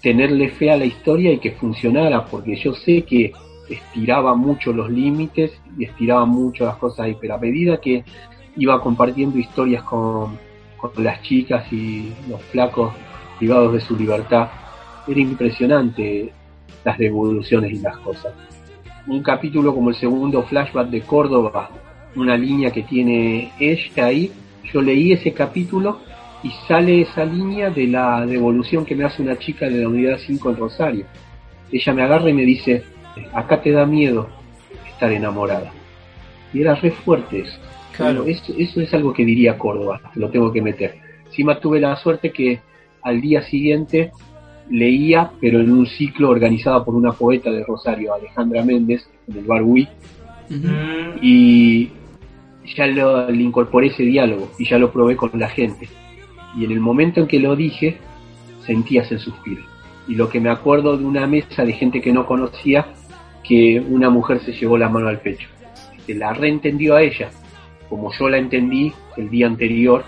[0.00, 3.32] tenerle fe a la historia y que funcionara, porque yo sé que
[3.68, 8.04] estiraba mucho los límites y estiraba mucho las cosas ahí, pero a medida que
[8.56, 10.38] iba compartiendo historias con,
[10.76, 12.92] con las chicas y los flacos
[13.38, 14.48] privados de su libertad,
[15.08, 16.32] era impresionante
[16.84, 18.32] las devoluciones y las cosas.
[19.06, 21.70] Un capítulo como el segundo flashback de Córdoba,
[22.16, 24.30] una línea que tiene ella ahí,
[24.72, 26.00] yo leí ese capítulo
[26.42, 30.18] y sale esa línea de la devolución que me hace una chica de la unidad
[30.18, 31.06] 5 en Rosario.
[31.72, 32.84] Ella me agarra y me dice,
[33.32, 34.28] acá te da miedo
[34.88, 35.72] estar enamorada.
[36.52, 37.58] Y era re fuerte eso.
[37.96, 38.24] Claro.
[38.26, 40.96] Eso, eso es algo que diría Córdoba, lo tengo que meter.
[41.26, 42.60] Encima tuve la suerte que
[43.02, 44.12] al día siguiente
[44.70, 49.44] leía, pero en un ciclo organizado por una poeta de Rosario, Alejandra Méndez, en el
[49.44, 49.88] Bar Wii,
[51.22, 51.90] y
[52.76, 55.88] ya lo, le incorporé ese diálogo y ya lo probé con la gente.
[56.56, 57.98] Y en el momento en que lo dije,
[58.64, 59.62] sentías el suspiro.
[60.06, 62.86] Y lo que me acuerdo de una mesa de gente que no conocía,
[63.42, 65.48] que una mujer se llevó la mano al pecho.
[66.06, 67.30] Se la reentendió a ella,
[67.88, 70.04] como yo la entendí el día anterior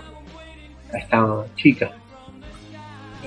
[0.93, 1.91] a esta chica.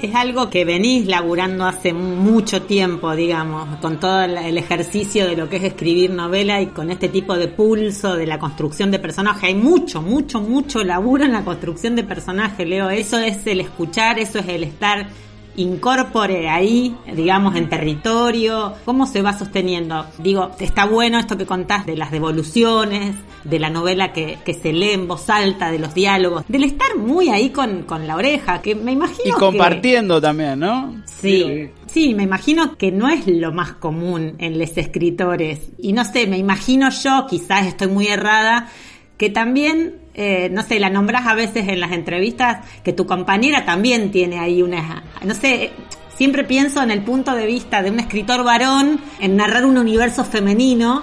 [0.03, 5.49] Es algo que venís laburando hace mucho tiempo, digamos, con todo el- ejercicio de lo
[5.49, 9.49] que es escribir novela y con este tipo de pulso de la construcción de personaje.
[9.49, 12.89] Hay mucho, mucho, mucho laburo en la construcción de personaje, Leo.
[12.89, 15.09] Eso es el escuchar, eso es el estar
[15.57, 20.07] incorpore ahí, digamos, en territorio, cómo se va sosteniendo.
[20.19, 24.73] Digo, está bueno esto que contás de las devoluciones, de la novela que, que se
[24.73, 28.61] lee en voz alta, de los diálogos, del estar muy ahí con, con la oreja,
[28.63, 31.03] que me imagino Y que- compartiendo también, ¿no?
[31.07, 31.71] Sí, Sí.
[31.87, 35.71] sí, me imagino que no es lo más común en los escritores.
[35.79, 38.69] Y no sé, me imagino yo, quizás estoy muy errada,
[39.17, 43.65] que también, eh, no sé, la nombras a veces en las entrevistas, que tu compañera
[43.65, 45.71] también tiene ahí una, no sé,
[46.15, 50.25] siempre pienso en el punto de vista de un escritor varón, en narrar un universo
[50.25, 51.03] femenino.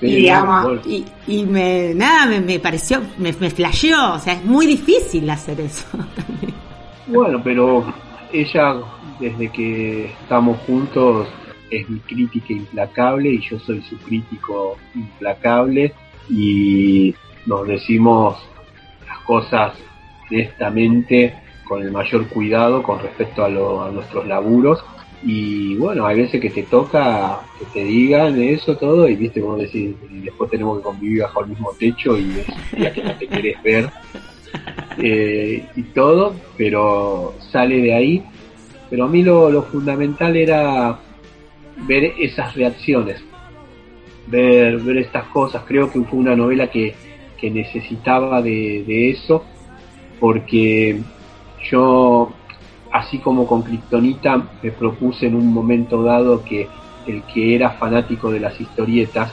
[0.00, 0.82] Sí, y digamos, Gol.
[0.86, 5.28] y, y me, nada, me, me pareció, me, me flasheó, o sea, es muy difícil
[5.30, 6.54] hacer eso también.
[7.10, 7.90] Bueno, pero
[8.34, 8.74] ella,
[9.18, 11.26] desde que estamos juntos,
[11.70, 15.94] es mi crítica implacable y yo soy su crítico implacable
[16.28, 17.14] y
[17.48, 18.38] nos decimos
[19.06, 19.72] las cosas
[20.30, 21.34] honestamente,
[21.64, 24.84] con el mayor cuidado con respecto a, lo- a nuestros laburos.
[25.24, 29.56] Y bueno, hay veces que te toca que te digan eso todo y viste como
[29.56, 33.02] decir, y después tenemos que convivir bajo el mismo techo y es un día que
[33.02, 33.90] no te querés ver
[34.98, 38.24] eh, y todo, pero sale de ahí.
[38.90, 40.98] Pero a mí lo, lo fundamental era
[41.86, 43.22] ver esas reacciones,
[44.28, 45.62] ver, ver estas cosas.
[45.66, 46.94] Creo que fue una novela que,
[47.40, 49.44] que necesitaba de, de eso,
[50.20, 51.00] porque
[51.70, 52.32] yo
[52.92, 56.68] así como con Kryptonita, me propuse en un momento dado que
[57.06, 59.32] el que era fanático de las historietas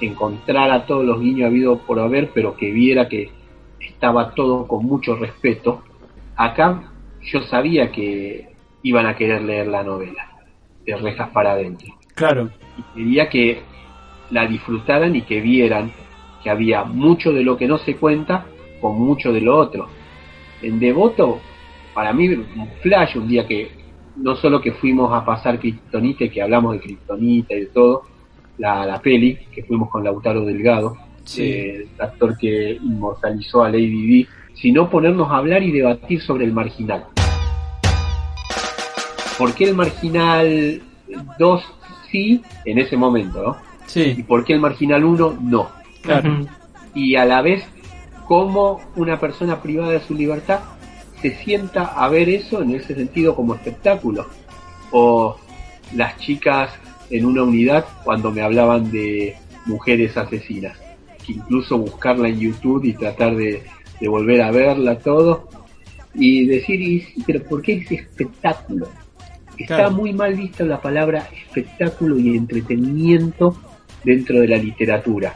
[0.00, 3.30] encontrara todos los guiños habidos por haber, pero que viera que
[3.80, 5.82] estaba todo con mucho respeto.
[6.36, 6.90] Acá
[7.22, 8.48] yo sabía que
[8.82, 10.26] iban a querer leer la novela,
[10.86, 11.94] de rejas para adentro.
[12.14, 12.50] Claro.
[12.78, 13.60] Y quería que
[14.30, 15.92] la disfrutaran y que vieran
[16.42, 18.46] que había mucho de lo que no se cuenta
[18.80, 19.88] con mucho de lo otro.
[20.62, 21.40] En Devoto,
[21.94, 23.70] para mí, un flash un día que
[24.16, 28.02] no solo que fuimos a pasar Kryptonita y que hablamos de Kryptonita y de todo,
[28.58, 31.42] la, la peli, que fuimos con Lautaro Delgado, Sí.
[31.42, 36.44] eh, el actor que inmortalizó a Lady Di, sino ponernos a hablar y debatir sobre
[36.44, 37.04] el marginal.
[39.38, 40.82] ¿Por qué el marginal
[41.38, 41.62] 2
[42.10, 43.56] sí en ese momento, ¿no?
[43.86, 45.68] ¿Y Sí, por qué el marginal 1 no?
[46.02, 46.46] Claro.
[46.94, 47.64] Y a la vez,
[48.26, 50.60] cómo una persona privada de su libertad
[51.20, 54.26] se sienta a ver eso en ese sentido como espectáculo.
[54.90, 55.36] O
[55.94, 56.70] las chicas
[57.10, 59.36] en una unidad cuando me hablaban de
[59.66, 60.76] mujeres asesinas.
[61.24, 63.62] Que incluso buscarla en YouTube y tratar de,
[64.00, 65.48] de volver a verla todo.
[66.14, 68.88] Y decir, y sí, pero ¿por qué es espectáculo?
[69.56, 69.90] Está Claro.
[69.92, 73.54] muy mal vista la palabra espectáculo y entretenimiento
[74.02, 75.34] dentro de la literatura.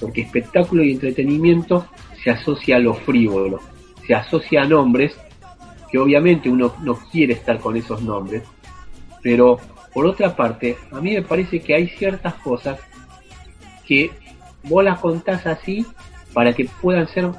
[0.00, 1.86] Porque espectáculo y entretenimiento
[2.22, 3.60] se asocia a lo frívolo,
[4.06, 5.16] se asocia a nombres
[5.90, 8.42] que obviamente uno no quiere estar con esos nombres,
[9.22, 9.58] pero
[9.92, 12.78] por otra parte, a mí me parece que hay ciertas cosas
[13.86, 14.10] que
[14.64, 15.86] vos las contás así
[16.32, 17.30] para que puedan ser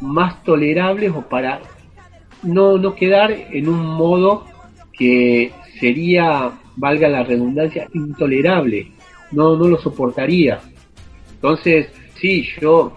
[0.00, 1.60] más tolerables o para
[2.42, 4.46] no, no quedar en un modo
[4.92, 8.92] que sería, valga la redundancia, intolerable.
[9.30, 10.60] No, no lo soportaría.
[11.42, 11.88] Entonces,
[12.20, 12.92] sí, yo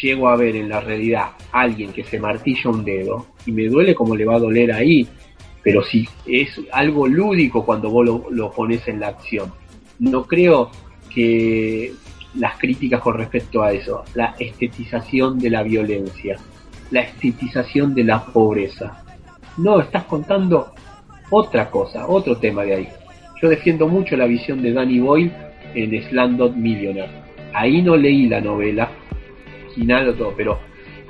[0.00, 3.66] llego a ver en la realidad a alguien que se martilla un dedo y me
[3.66, 5.08] duele como le va a doler ahí,
[5.64, 9.52] pero si es algo lúdico cuando vos lo, pones en la acción.
[9.98, 10.70] No creo
[11.12, 11.92] que
[12.36, 16.36] las críticas con respecto a eso, la estetización de la violencia,
[16.92, 19.02] la estetización de la pobreza.
[19.56, 20.72] No, estás contando
[21.30, 22.88] otra cosa, otro tema de ahí.
[23.42, 25.32] Yo defiendo mucho la visión de Danny Boyle
[25.74, 27.21] en Slumdog Millionaire.
[27.54, 28.90] Ahí no leí la novela,
[29.74, 30.58] final o todo, pero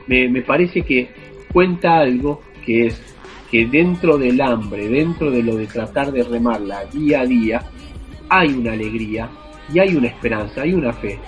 [0.07, 1.09] me, me parece que
[1.53, 3.03] cuenta algo que es
[3.51, 7.63] que dentro del hambre, dentro de lo de tratar de remarla día a día,
[8.31, 9.29] hay una alegría
[9.73, 11.19] y hay una esperanza, hay una fe,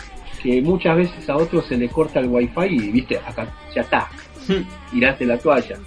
[0.42, 4.10] que muchas veces a otros se le corta el wifi y viste, acá ya está,
[4.90, 5.78] tiraste la toalla,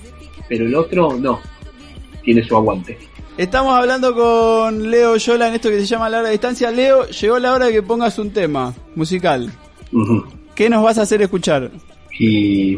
[0.48, 1.40] pero el otro no,
[2.22, 2.98] tiene su aguante.
[3.38, 6.72] Estamos hablando con Leo Yola en esto que se llama Larga Distancia.
[6.72, 9.52] Leo, llegó la hora de que pongas un tema musical.
[10.56, 11.70] ¿Qué nos vas a hacer escuchar?
[12.18, 12.78] Y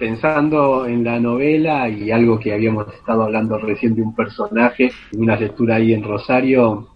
[0.00, 5.36] pensando en la novela y algo que habíamos estado hablando recién de un personaje, una
[5.36, 6.88] lectura ahí en Rosario,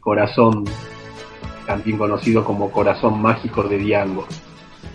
[0.00, 0.64] Corazón,
[1.66, 4.26] también conocido como Corazón Mágico de Diango,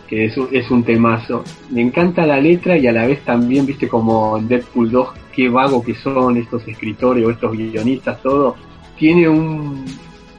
[0.10, 1.44] que es un, es un temazo.
[1.70, 5.50] Me encanta la letra y a la vez también, viste, como en Deadpool 2, qué
[5.50, 8.56] vago que son estos escritores o estos guionistas, todo.
[8.98, 9.86] Tiene un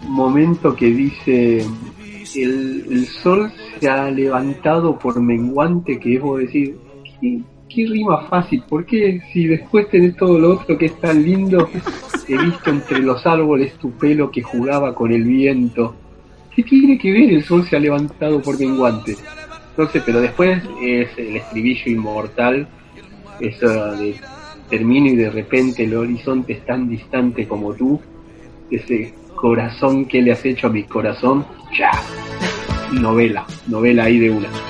[0.09, 1.65] momento que dice,
[2.35, 6.77] el, sol se ha levantado por menguante, que es decir,
[7.21, 8.65] ¿qué, qué rima fácil?
[8.69, 11.69] ¿Por qué si después tenés todo lo otro que es tan lindo,
[12.29, 15.95] he visto entre los árboles tu pelo que jugaba con el viento?
[16.55, 19.17] ¿Qué tiene que ver el sol se ha levantado por menguante?
[19.71, 22.69] Entonces, pero después es el estribillo inmortal,
[23.41, 24.17] eso de
[24.69, 28.01] termino y de repente el horizonte es tan distante como tú,
[28.71, 31.45] ese corazón que le has hecho a mi corazón,
[31.77, 31.91] ya,
[32.93, 34.70] novela, novela ahí de una.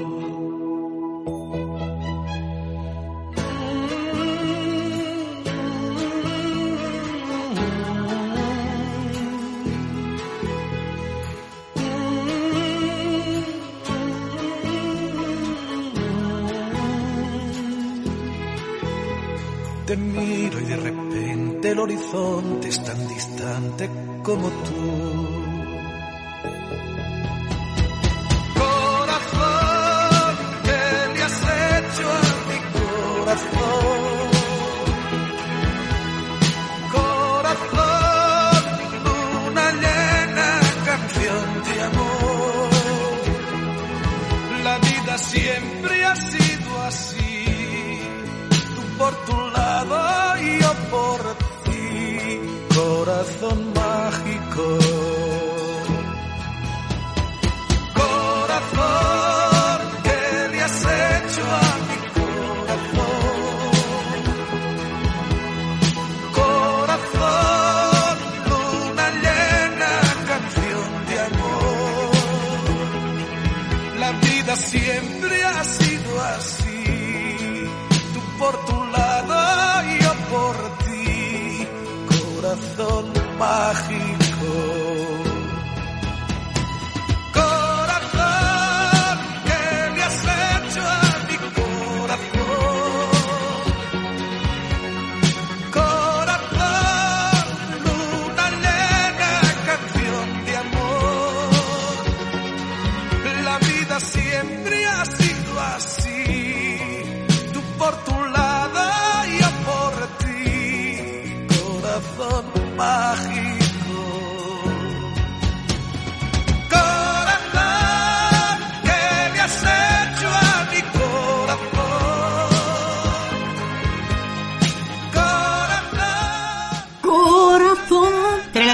[19.91, 23.89] Te miro y de repente el horizonte es tan distante
[24.23, 25.20] como tú.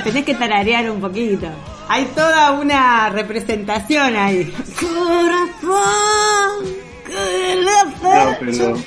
[0.07, 1.47] Tenés que tararear un poquito.
[1.89, 4.53] Hay toda una representación ahí.
[4.79, 6.65] Corazón.
[7.05, 8.77] ¿qué le has No, pero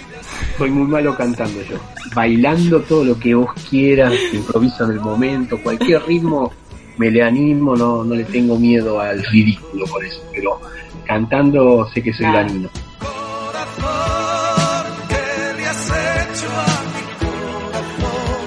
[0.59, 1.77] soy muy malo cantando yo.
[2.15, 6.53] Bailando todo lo que vos quieras, improviso en el momento, cualquier ritmo
[6.99, 10.61] me le animo, no, no le tengo miedo al ridículo por eso, pero
[11.07, 12.49] cantando sé que soy Claro.
[12.49, 12.69] danino.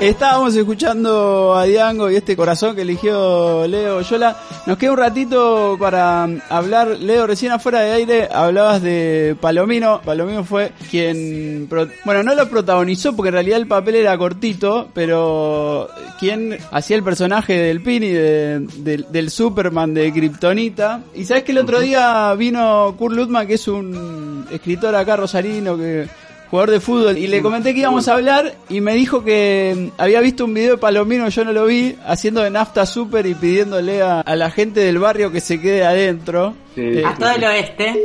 [0.08, 4.36] Estábamos escuchando a Diango y este corazón que eligió Leo Yola.
[4.66, 6.98] Nos queda un ratito para hablar.
[7.00, 10.02] Leo, recién afuera de aire hablabas de Palomino.
[10.04, 11.70] Palomino fue quien,
[12.04, 15.88] bueno, no lo protagonizó porque en realidad el papel era cortito, pero
[16.20, 21.02] quien hacía el personaje del Pini, de- del- del Superman de Kryptonita.
[21.16, 25.78] Y sabes que el otro día vino Kurt Lutman, que es un escritor acá rosarino
[25.78, 26.08] que
[26.54, 30.22] jugador de fútbol, y le comenté que íbamos a hablar y me dijo que había
[30.22, 34.04] visto un video de Palomino, yo no lo vi, haciendo de nafta super y pidiéndole
[34.04, 36.54] a, a la gente del barrio que se quede adentro.
[36.76, 36.82] Sí.
[36.82, 38.00] Eh, A todo el oeste.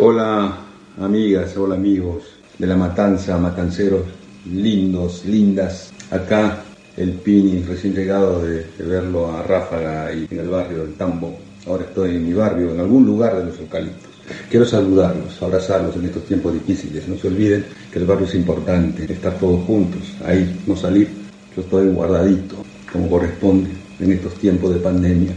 [0.00, 0.58] Hola
[1.00, 2.22] amigas, hola amigos
[2.56, 4.02] de la matanza, matanceros
[4.48, 5.92] lindos, lindas.
[6.12, 6.58] Acá
[6.96, 11.36] el Pini recién llegado de, de verlo a Ráfaga y en el barrio del Tambo.
[11.66, 14.05] Ahora estoy en mi barrio, en algún lugar de los eucaliptos.
[14.50, 17.06] Quiero saludarlos, abrazarlos en estos tiempos difíciles.
[17.08, 21.08] No se olviden que el barrio es importante, estar todos juntos, ahí, no salir.
[21.54, 22.56] Yo estoy guardadito,
[22.92, 23.70] como corresponde
[24.00, 25.32] en estos tiempos de pandemia.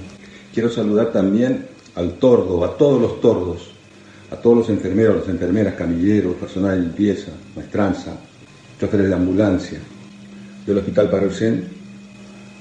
[0.54, 3.72] Quiero saludar también al tordo, a todos los tordos,
[4.32, 8.16] a todos los enfermeros, las enfermeras, camilleros, personal de limpieza, maestranza,
[8.80, 9.80] choferes de ambulancia,
[10.66, 11.68] del Hospital Parocén,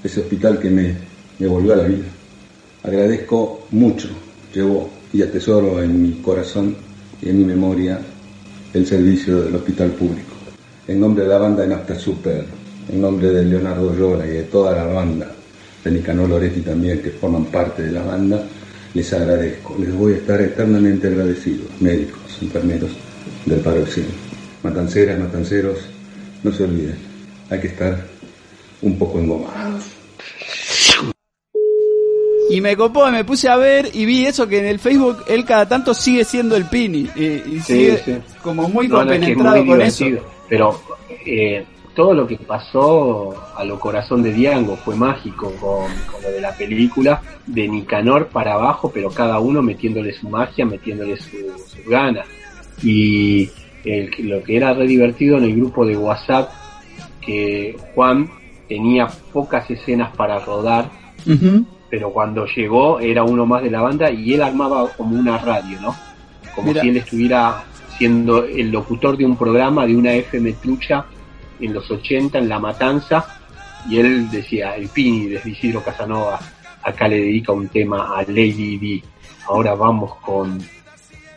[0.02, 0.94] ese hospital que me,
[1.38, 2.06] me volvió a la vida.
[2.82, 4.08] Agradezco mucho,
[4.54, 6.76] llevo y atesoro en mi corazón
[7.22, 8.00] y en mi memoria
[8.74, 10.34] el servicio del hospital público.
[10.86, 12.44] En nombre de la banda de Nafta Super,
[12.88, 15.30] en nombre de Leonardo Yola y de toda la banda,
[15.84, 18.42] de Nicanor Loretti también, que forman parte de la banda,
[18.94, 19.76] les agradezco.
[19.78, 22.90] Les voy a estar eternamente agradecidos, médicos, enfermeros
[23.46, 24.08] del paro del cielo.
[24.62, 25.78] Matanceras, matanceros,
[26.42, 26.96] no se olviden,
[27.50, 28.06] hay que estar
[28.82, 29.97] un poco engomados.
[32.50, 35.44] Y me copó, me puse a ver y vi eso que en el Facebook él
[35.44, 37.08] cada tanto sigue siendo el Pini.
[37.16, 38.16] eh, y Sí, sigue sí.
[38.42, 40.04] como muy No, no, es que es compenetrado muy con eso.
[40.48, 40.80] Pero
[41.26, 46.30] eh, todo lo que pasó a lo corazón de Diango fue mágico con, con lo
[46.30, 51.36] de la película, de Nicanor para abajo, pero cada uno metiéndole su magia, metiéndole su,
[51.66, 52.24] su gana.
[52.82, 53.50] Y
[53.84, 56.50] el- lo que era re divertido en el grupo de WhatsApp,
[57.20, 58.30] que Juan
[58.68, 60.90] tenía pocas escenas para rodar.
[61.90, 65.80] Pero cuando llegó era uno más de la banda y él armaba como una radio,
[65.80, 65.96] ¿no?
[66.54, 66.82] Como Mira.
[66.82, 67.64] si él estuviera
[67.96, 71.06] siendo el locutor de un programa de una FM trucha
[71.60, 73.26] en los 80 en La Matanza
[73.88, 76.38] y él decía, el Pini de Isidro Casanova
[76.82, 79.02] acá le dedica un tema a Lady D.
[79.46, 80.58] Ahora vamos con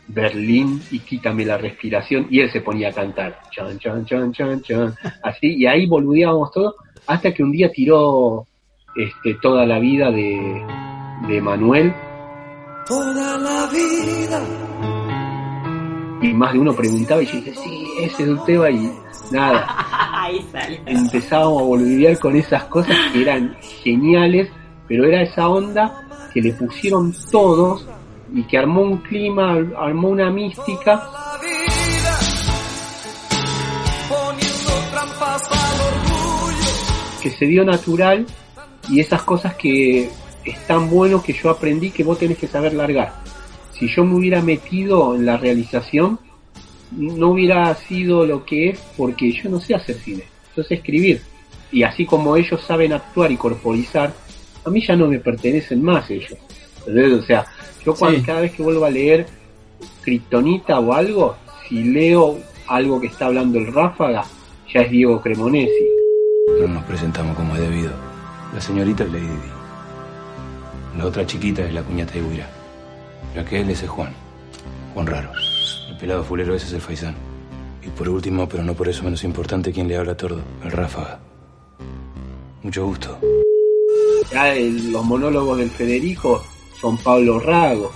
[0.08, 4.62] Berlín y quítame la respiración y él se ponía a cantar chan chan chan chan
[4.62, 6.76] chan así y ahí boludeábamos todo
[7.08, 8.46] Hasta que un día tiró
[8.96, 10.66] este, toda la vida de,
[11.28, 11.94] de Manuel
[12.88, 14.42] Toda la vida.
[16.22, 18.92] y más de uno preguntaba y yo dije, sí, ese es el tema y
[19.32, 19.66] nada.
[20.24, 20.46] Ahí.
[20.86, 24.50] Empezábamos a boliviar con esas cosas que eran geniales,
[24.88, 27.88] pero era esa onda que le pusieron todos
[28.34, 32.20] y que armó un clima, armó una mística La vida
[34.10, 37.22] poniendo trampas al orgullo.
[37.22, 38.26] que se dio natural
[38.92, 40.10] y esas cosas que
[40.44, 43.14] es tan bueno que yo aprendí que vos tenés que saber largar.
[43.74, 46.20] Si yo me hubiera metido en la realización,
[46.92, 50.24] no hubiera sido lo que es porque yo no sé hacer cine,
[50.56, 51.22] yo sé escribir.
[51.72, 54.14] Y así como ellos saben actuar y corporizar,
[54.66, 56.36] a mí ya no me pertenecen más ellos.
[56.80, 57.14] ¿Entendés?
[57.14, 57.46] O sea,
[57.86, 58.26] yo cuando, Sí.
[58.26, 59.26] cada vez que vuelvo a leer
[60.02, 61.36] Kryptonita o algo,
[61.68, 64.26] si leo algo que está hablando el Ráfaga,
[64.74, 65.88] ya es Diego Cremonesi.
[66.60, 68.11] No nos presentamos como es debido.
[68.54, 69.28] La señorita es Lady.
[70.98, 72.50] La otra chiquita es la cuñata de Huira.
[73.36, 74.14] La que él ese es Juan.
[74.94, 75.32] Juan Raro.
[75.90, 77.16] El pelado fulero ese es el Faisán.
[77.84, 80.72] Y por último, pero no por eso menos importante, quien le habla a Tordo, el
[80.72, 81.20] Ráfaga.
[82.62, 83.18] Mucho gusto.
[84.32, 86.44] Ya el- los monólogos del Federico
[86.80, 87.92] son Pablo Rago.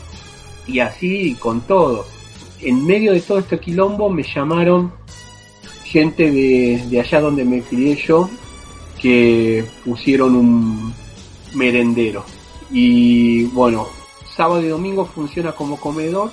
[0.67, 2.05] Y así con todo.
[2.61, 4.91] En medio de todo este quilombo me llamaron
[5.83, 8.27] gente de, de allá donde me crié yo
[9.05, 10.91] que pusieron un
[11.53, 12.25] merendero.
[12.71, 13.85] Y bueno,
[14.35, 16.31] sábado y domingo funciona como comedor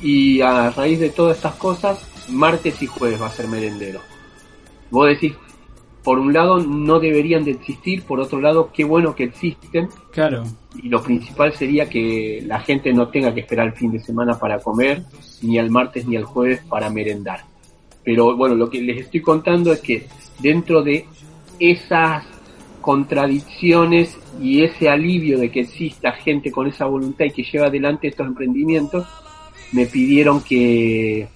[0.00, 4.00] y a raíz de todas estas cosas, martes y jueves va a ser merendero.
[4.90, 5.34] Vos decís,
[6.02, 10.44] por un lado no deberían de existir, por otro lado qué bueno que existen Claro.
[10.82, 14.38] y lo principal sería que la gente no tenga que esperar el fin de semana
[14.38, 15.02] para comer,
[15.42, 17.44] ni al martes ni al jueves para merendar.
[18.02, 20.06] Pero bueno, lo que les estoy contando es que
[20.40, 21.04] dentro de
[21.58, 22.24] esas
[22.80, 28.08] contradicciones y ese alivio de que exista gente con esa voluntad y que lleva adelante
[28.08, 29.06] estos emprendimientos,
[29.72, 31.28] me pidieron que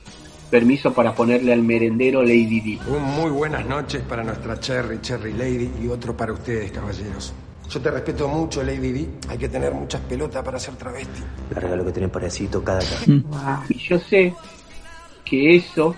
[0.51, 2.79] permiso para ponerle al merendero Lady D.
[2.89, 7.33] Un muy buenas noches para nuestra Cherry, Cherry Lady y otro para ustedes, caballeros.
[7.71, 9.09] Yo te respeto mucho, Lady D.
[9.29, 11.23] Hay que tener muchas pelotas para ser travesti.
[11.55, 12.81] Larga lo que tiene parecito cada
[13.68, 14.35] Y yo sé
[15.25, 15.95] que eso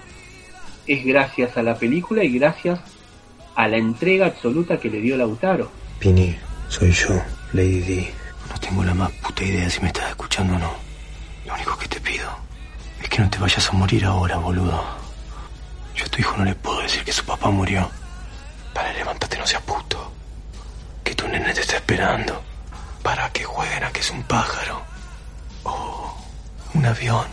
[0.87, 2.81] es gracias a la película y gracias
[3.55, 5.71] a la entrega absoluta que le dio Lautaro.
[5.99, 6.37] Pini,
[6.69, 7.23] soy yo,
[7.53, 8.15] Lady D.
[8.51, 10.73] No tengo la más puta idea si me estás escuchando o no.
[11.47, 12.31] Lo único que te pido
[13.03, 14.83] es que no te vayas a morir ahora, boludo.
[15.95, 17.91] Yo a tu hijo no le puedo decir que su papá murió.
[18.73, 20.13] Para levántate, no seas puto.
[21.05, 22.43] Que tu nene te está esperando.
[23.03, 24.83] Para que jueguen a que es un pájaro.
[25.65, 26.17] O
[26.75, 27.27] un avión.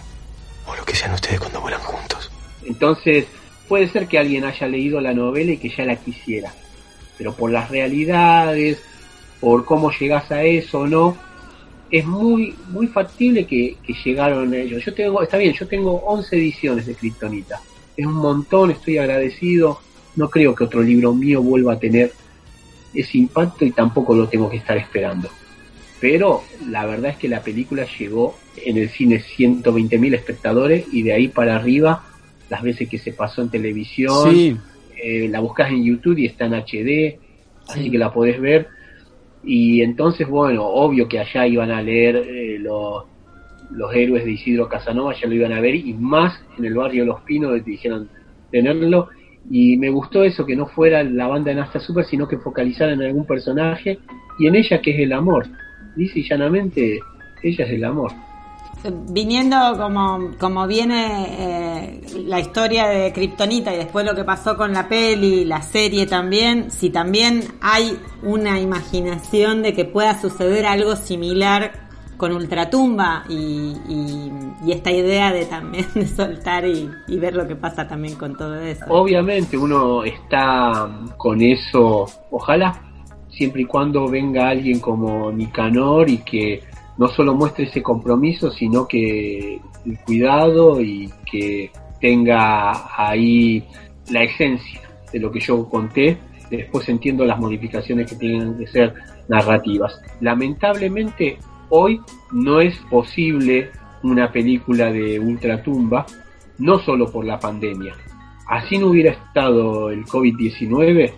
[0.65, 2.29] O lo que sean ustedes cuando vuelan juntos.
[2.63, 3.25] Entonces,
[3.69, 6.51] puede ser que alguien haya leído la novela y que ya la quisiera.
[7.17, 8.81] Pero por las realidades,
[9.39, 11.15] por cómo llegas a eso o no,
[11.91, 14.83] es muy muy factible que, llegaron a ellos.
[14.83, 17.61] Yo tengo, está bien, yo tengo 11 ediciones de Kryptonita.
[17.95, 19.79] Es un montón, estoy agradecido.
[20.15, 22.11] No creo que otro libro mío vuelva a tener
[22.93, 25.29] ese impacto y tampoco lo tengo que estar esperando.
[25.99, 31.13] Pero la verdad es que la película llegó en el cine 120.000 espectadores y de
[31.13, 32.08] ahí para arriba
[32.49, 34.57] las veces que se pasó en televisión, Sí.
[35.01, 37.19] eh, la buscas en YouTube y está en HD,
[37.67, 38.67] así que la podés ver.
[39.43, 43.05] Y entonces, bueno, obvio que allá iban a leer eh, los,
[43.71, 47.05] los héroes de Isidro Casanova, ya lo iban a ver, y más en el barrio
[47.05, 48.09] Los Pinos, que dijeron
[48.51, 49.07] tenerlo.
[49.49, 52.91] Y me gustó eso, que no fuera la banda de Nasta Super, sino que focalizara
[52.93, 53.97] en algún personaje
[54.37, 55.47] y en ella que es el amor.
[55.95, 56.99] Dice llanamente,
[57.41, 58.11] ella es el amor.
[58.83, 64.71] Viniendo como, como viene eh, la historia de Kryptonita y después lo que pasó con
[64.71, 70.95] la peli, la serie también, si también hay una imaginación de que pueda suceder algo
[70.95, 77.55] similar con Ultratumba y, y, esta idea de también soltar y, y ver lo que
[77.55, 78.85] pasa también con todo eso.
[78.89, 82.81] Obviamente uno está con eso, ojalá,
[83.29, 86.61] siempre y cuando venga alguien como Nicanor y que
[86.99, 91.71] no solo muestre ese compromiso, sino que el cuidado y que
[92.01, 93.63] tenga ahí
[94.11, 94.81] la esencia
[95.11, 96.17] de lo que yo conté.
[96.51, 98.93] Después entiendo las modificaciones que tienen que ser
[99.29, 99.97] narrativas.
[100.19, 101.37] Lamentablemente
[101.69, 102.01] hoy
[102.33, 103.71] no es posible
[104.03, 106.05] una película de ultratumba,
[106.57, 107.93] no solo por la pandemia.
[108.49, 111.13] Así no hubiera estado el COVID-19,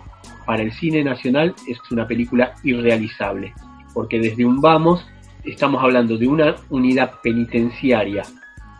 [0.46, 3.52] para el cine nacional es una película irrealizable,
[3.92, 5.04] porque desde un vamos
[5.44, 8.22] estamos hablando de una unidad penitenciaria.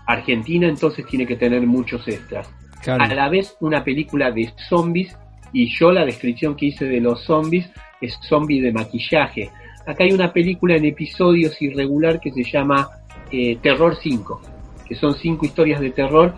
[0.07, 2.51] Argentina entonces tiene que tener muchos extras.
[2.83, 3.05] Claro.
[3.05, 5.17] A la vez una película de zombies
[5.53, 9.51] Y yo la descripción que hice de los zombies es zombie de maquillaje.
[9.87, 12.89] Acá hay una película en episodios irregular que se llama
[13.31, 14.41] eh, Terror 5,
[14.87, 16.35] que son cinco historias de terror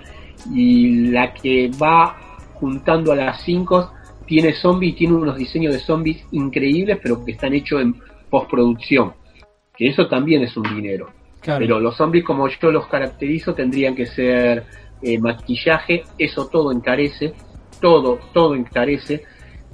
[0.52, 2.16] y la que va
[2.54, 3.92] juntando a las cinco
[4.26, 7.94] tiene zombies y tiene unos diseños de zombies increíbles, pero que están hechos en
[8.30, 9.12] postproducción.
[9.76, 11.10] Que eso también es un dinero.
[11.44, 14.64] Pero los zombies, como yo los caracterizo, tendrían que ser
[15.02, 17.34] eh, maquillaje, eso todo encarece,
[17.80, 19.24] todo, todo encarece.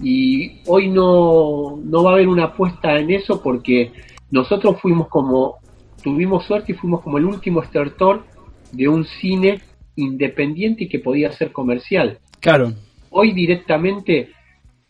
[0.03, 3.93] Y hoy no, no va a haber una apuesta en eso porque
[4.31, 5.59] nosotros fuimos como,
[6.03, 8.25] tuvimos suerte y fuimos como el último estertor
[8.73, 9.61] de un cine
[9.97, 12.19] independiente y que podía ser comercial.
[12.41, 12.73] Claro.
[13.11, 14.31] Hoy directamente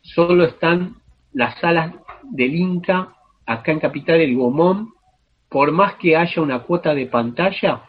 [0.01, 0.97] solo están
[1.33, 3.15] las salas del Inca,
[3.47, 4.93] acá en Capital el Gomón,
[5.51, 7.83] por más que haya una cuota de pantalla,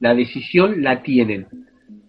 [0.00, 1.46] la decisión la tienen.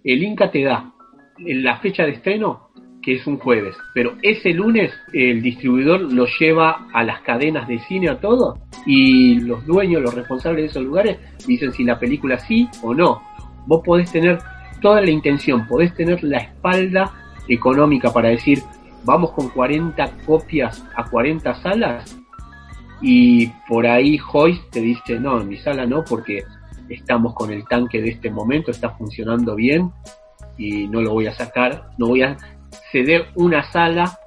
[0.03, 0.91] El Inca te da
[1.37, 2.69] en la fecha de estreno,
[3.01, 7.79] que es un jueves, pero ese lunes el distribuidor lo lleva a las cadenas de
[7.79, 12.39] cine a todo y los dueños, los responsables de esos lugares dicen si la película
[12.39, 13.21] sí o no.
[13.67, 14.39] Vos podés tener
[14.81, 17.13] toda la intención, podés tener la espalda
[17.47, 18.59] económica para decir
[19.05, 22.16] vamos con 40 copias a 40 salas
[23.01, 26.43] y por ahí Joyce te dice, no, en mi sala no, porque
[26.89, 29.91] estamos con el tanque de este momento, está funcionando bien
[30.57, 32.37] y no lo voy a sacar, no voy a
[32.91, 34.17] ceder una sala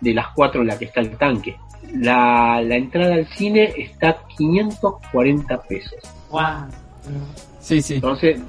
[0.00, 1.56] de las cuatro en la que está el tanque.
[1.94, 5.98] La, la entrada al cine está 540 pesos.
[6.30, 6.68] Wow.
[7.60, 7.94] Sí, sí.
[7.94, 8.40] Entonces,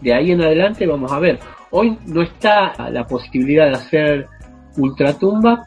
[0.00, 1.38] de ahí en adelante vamos a ver.
[1.70, 4.28] Hoy no está la posibilidad de hacer
[4.76, 5.64] ultratumba,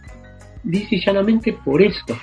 [0.64, 2.16] dice llanamente por esto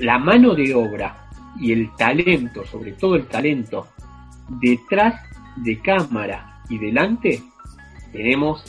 [0.00, 1.28] la mano de obra
[1.58, 3.88] y el talento, sobre todo el talento,
[4.48, 5.20] detrás
[5.56, 7.42] de cámara y delante,
[8.12, 8.64] tenemos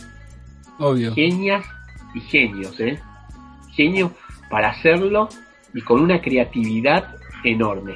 [0.78, 1.14] Obvio.
[1.14, 1.66] genias
[2.14, 3.00] y genios, ¿eh?
[3.72, 4.12] Genios
[4.50, 5.30] para hacerlo
[5.74, 7.96] y con una creatividad enorme.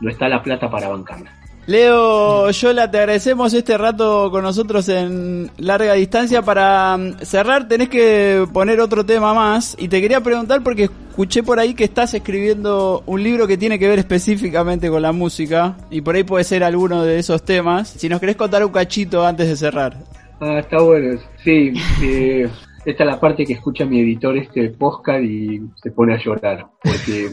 [0.00, 1.39] No está la plata para bancarla.
[1.70, 6.42] Leo, Yola, te agradecemos este rato con nosotros en larga distancia.
[6.42, 9.76] Para mm, cerrar, tenés que poner otro tema más.
[9.78, 13.78] Y te quería preguntar porque escuché por ahí que estás escribiendo un libro que tiene
[13.78, 15.76] que ver específicamente con la música.
[15.92, 17.88] Y por ahí puede ser alguno de esos temas.
[17.90, 19.96] Si nos querés contar un cachito antes de cerrar.
[20.40, 21.20] Ah, está bueno.
[21.44, 22.50] Sí, eh,
[22.84, 26.66] esta es la parte que escucha mi editor este podcast y se pone a llorar.
[26.82, 27.28] Porque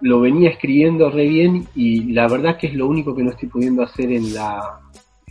[0.00, 3.48] lo venía escribiendo re bien y la verdad que es lo único que no estoy
[3.48, 4.80] pudiendo hacer en la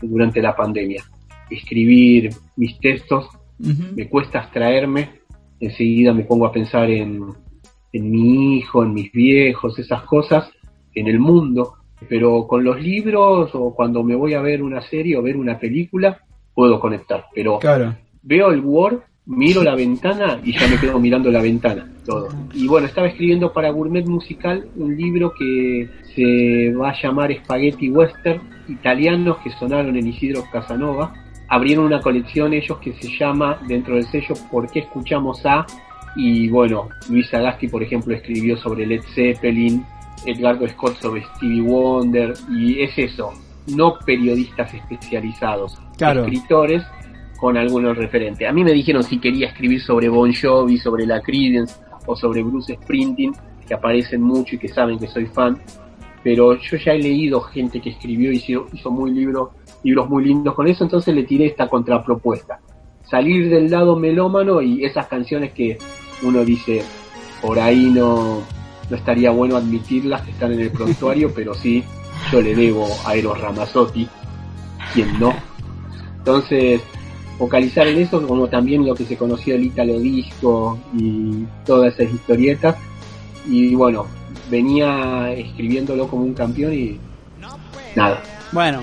[0.02, 1.04] durante la pandemia.
[1.50, 3.28] Escribir mis textos
[3.60, 5.22] me cuesta abstraerme,
[5.60, 7.24] enseguida me pongo a pensar en,
[7.94, 10.50] en mi hijo, en mis viejos, esas cosas,
[10.94, 11.76] en el mundo,
[12.10, 15.58] pero con los libros o cuando me voy a ver una serie o ver una
[15.60, 16.20] película,
[16.54, 17.96] puedo conectar, pero Claro.
[18.24, 22.30] veo el Word, miro la ventana y ya me quedo mirando la ventana, todo.
[22.54, 27.90] Y bueno, estaba escribiendo para Gourmet Musical un libro que se va a llamar Spaghetti
[27.90, 31.14] Western, italianos que sonaron en Isidro Casanova.
[31.48, 35.66] Abrieron una colección ellos que se llama, dentro del sello, ¿Por qué escuchamos a?
[36.16, 39.84] Y bueno, Luis Agasti, por ejemplo, escribió sobre Led Zeppelin,
[40.26, 43.34] Edgardo Scott sobre Stevie Wonder, y es eso,
[43.76, 46.22] no periodistas especializados, Claro.
[46.22, 46.84] escritores
[47.38, 48.48] con algunos referentes.
[48.48, 51.76] A mí me dijeron si quería escribir sobre Bon Jovi, sobre la Creedence
[52.06, 53.34] o sobre Bruce Springsteen,
[53.68, 55.58] que aparecen mucho y que saben que soy fan,
[56.24, 59.50] pero yo ya he leído gente que escribió y hizo, hizo muy libros,
[59.84, 62.60] libros muy lindos con eso, entonces le tiré esta contrapropuesta.
[63.04, 65.78] Salir del lado melómano y esas canciones que
[66.24, 66.82] uno dice,
[67.42, 68.42] por ahí no,
[68.90, 71.84] no estaría bueno admitirlas que están en el prontuario, pero sí,
[72.32, 74.08] yo le debo a Eros Ramazzotti,
[74.94, 75.34] quien no.
[76.18, 76.82] Entonces,
[77.38, 82.14] focalizar en eso, como también lo que se conoció el Italo Disco y todas esas
[82.14, 82.76] historietas.
[83.48, 84.08] Y bueno,
[84.50, 87.00] venía escribiéndolo como un campeón y
[87.96, 88.22] nada.
[88.52, 88.82] Bueno,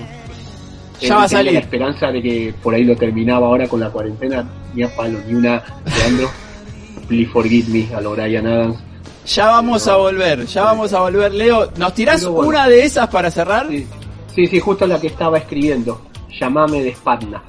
[1.01, 1.55] ya va a tenía la salir.
[1.57, 5.35] esperanza de que por ahí lo terminaba ahora con la cuarentena, ni a palo, ni
[5.35, 5.63] una
[5.97, 6.29] Leandro.
[7.07, 8.77] Please forgive me a lo Brian Adams.
[9.25, 11.33] Ya vamos a volver, ya vamos a volver.
[11.33, 12.49] Leo, ¿nos tirás bueno.
[12.49, 13.67] una de esas para cerrar?
[13.69, 13.87] Sí,
[14.35, 16.01] sí, sí, justo la que estaba escribiendo.
[16.39, 17.43] Llamame de Spatna.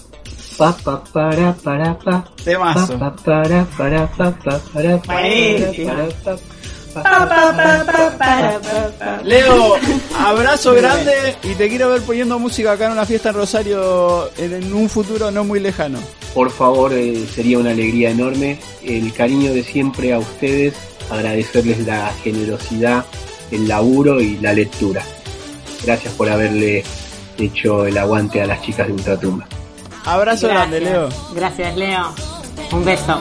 [0.57, 2.25] Pa, pa, para, para, pa.
[2.45, 2.99] Temazo.
[2.99, 4.61] Pa, pa, para, para, pa, pa,
[8.19, 9.75] para, Leo,
[10.17, 14.53] abrazo grande y te quiero ver poniendo música acá en una fiesta en Rosario en,
[14.55, 15.99] en un futuro no muy lejano.
[16.35, 18.61] Por favor, eh, sería una alegría enorme.
[18.85, 20.75] El cariño de siempre a ustedes.
[21.11, 23.05] Agradecerles la generosidad,
[23.51, 25.03] el laburo y la lectura.
[25.85, 26.83] Gracias por haberle
[27.39, 29.47] hecho el aguante a las chicas de Ultratumba.
[30.05, 31.09] Abrazo grande, Leo.
[31.35, 32.15] Gracias, Leo.
[32.73, 33.21] Un beso.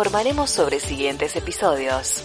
[0.00, 2.24] Informaremos sobre siguientes episodios.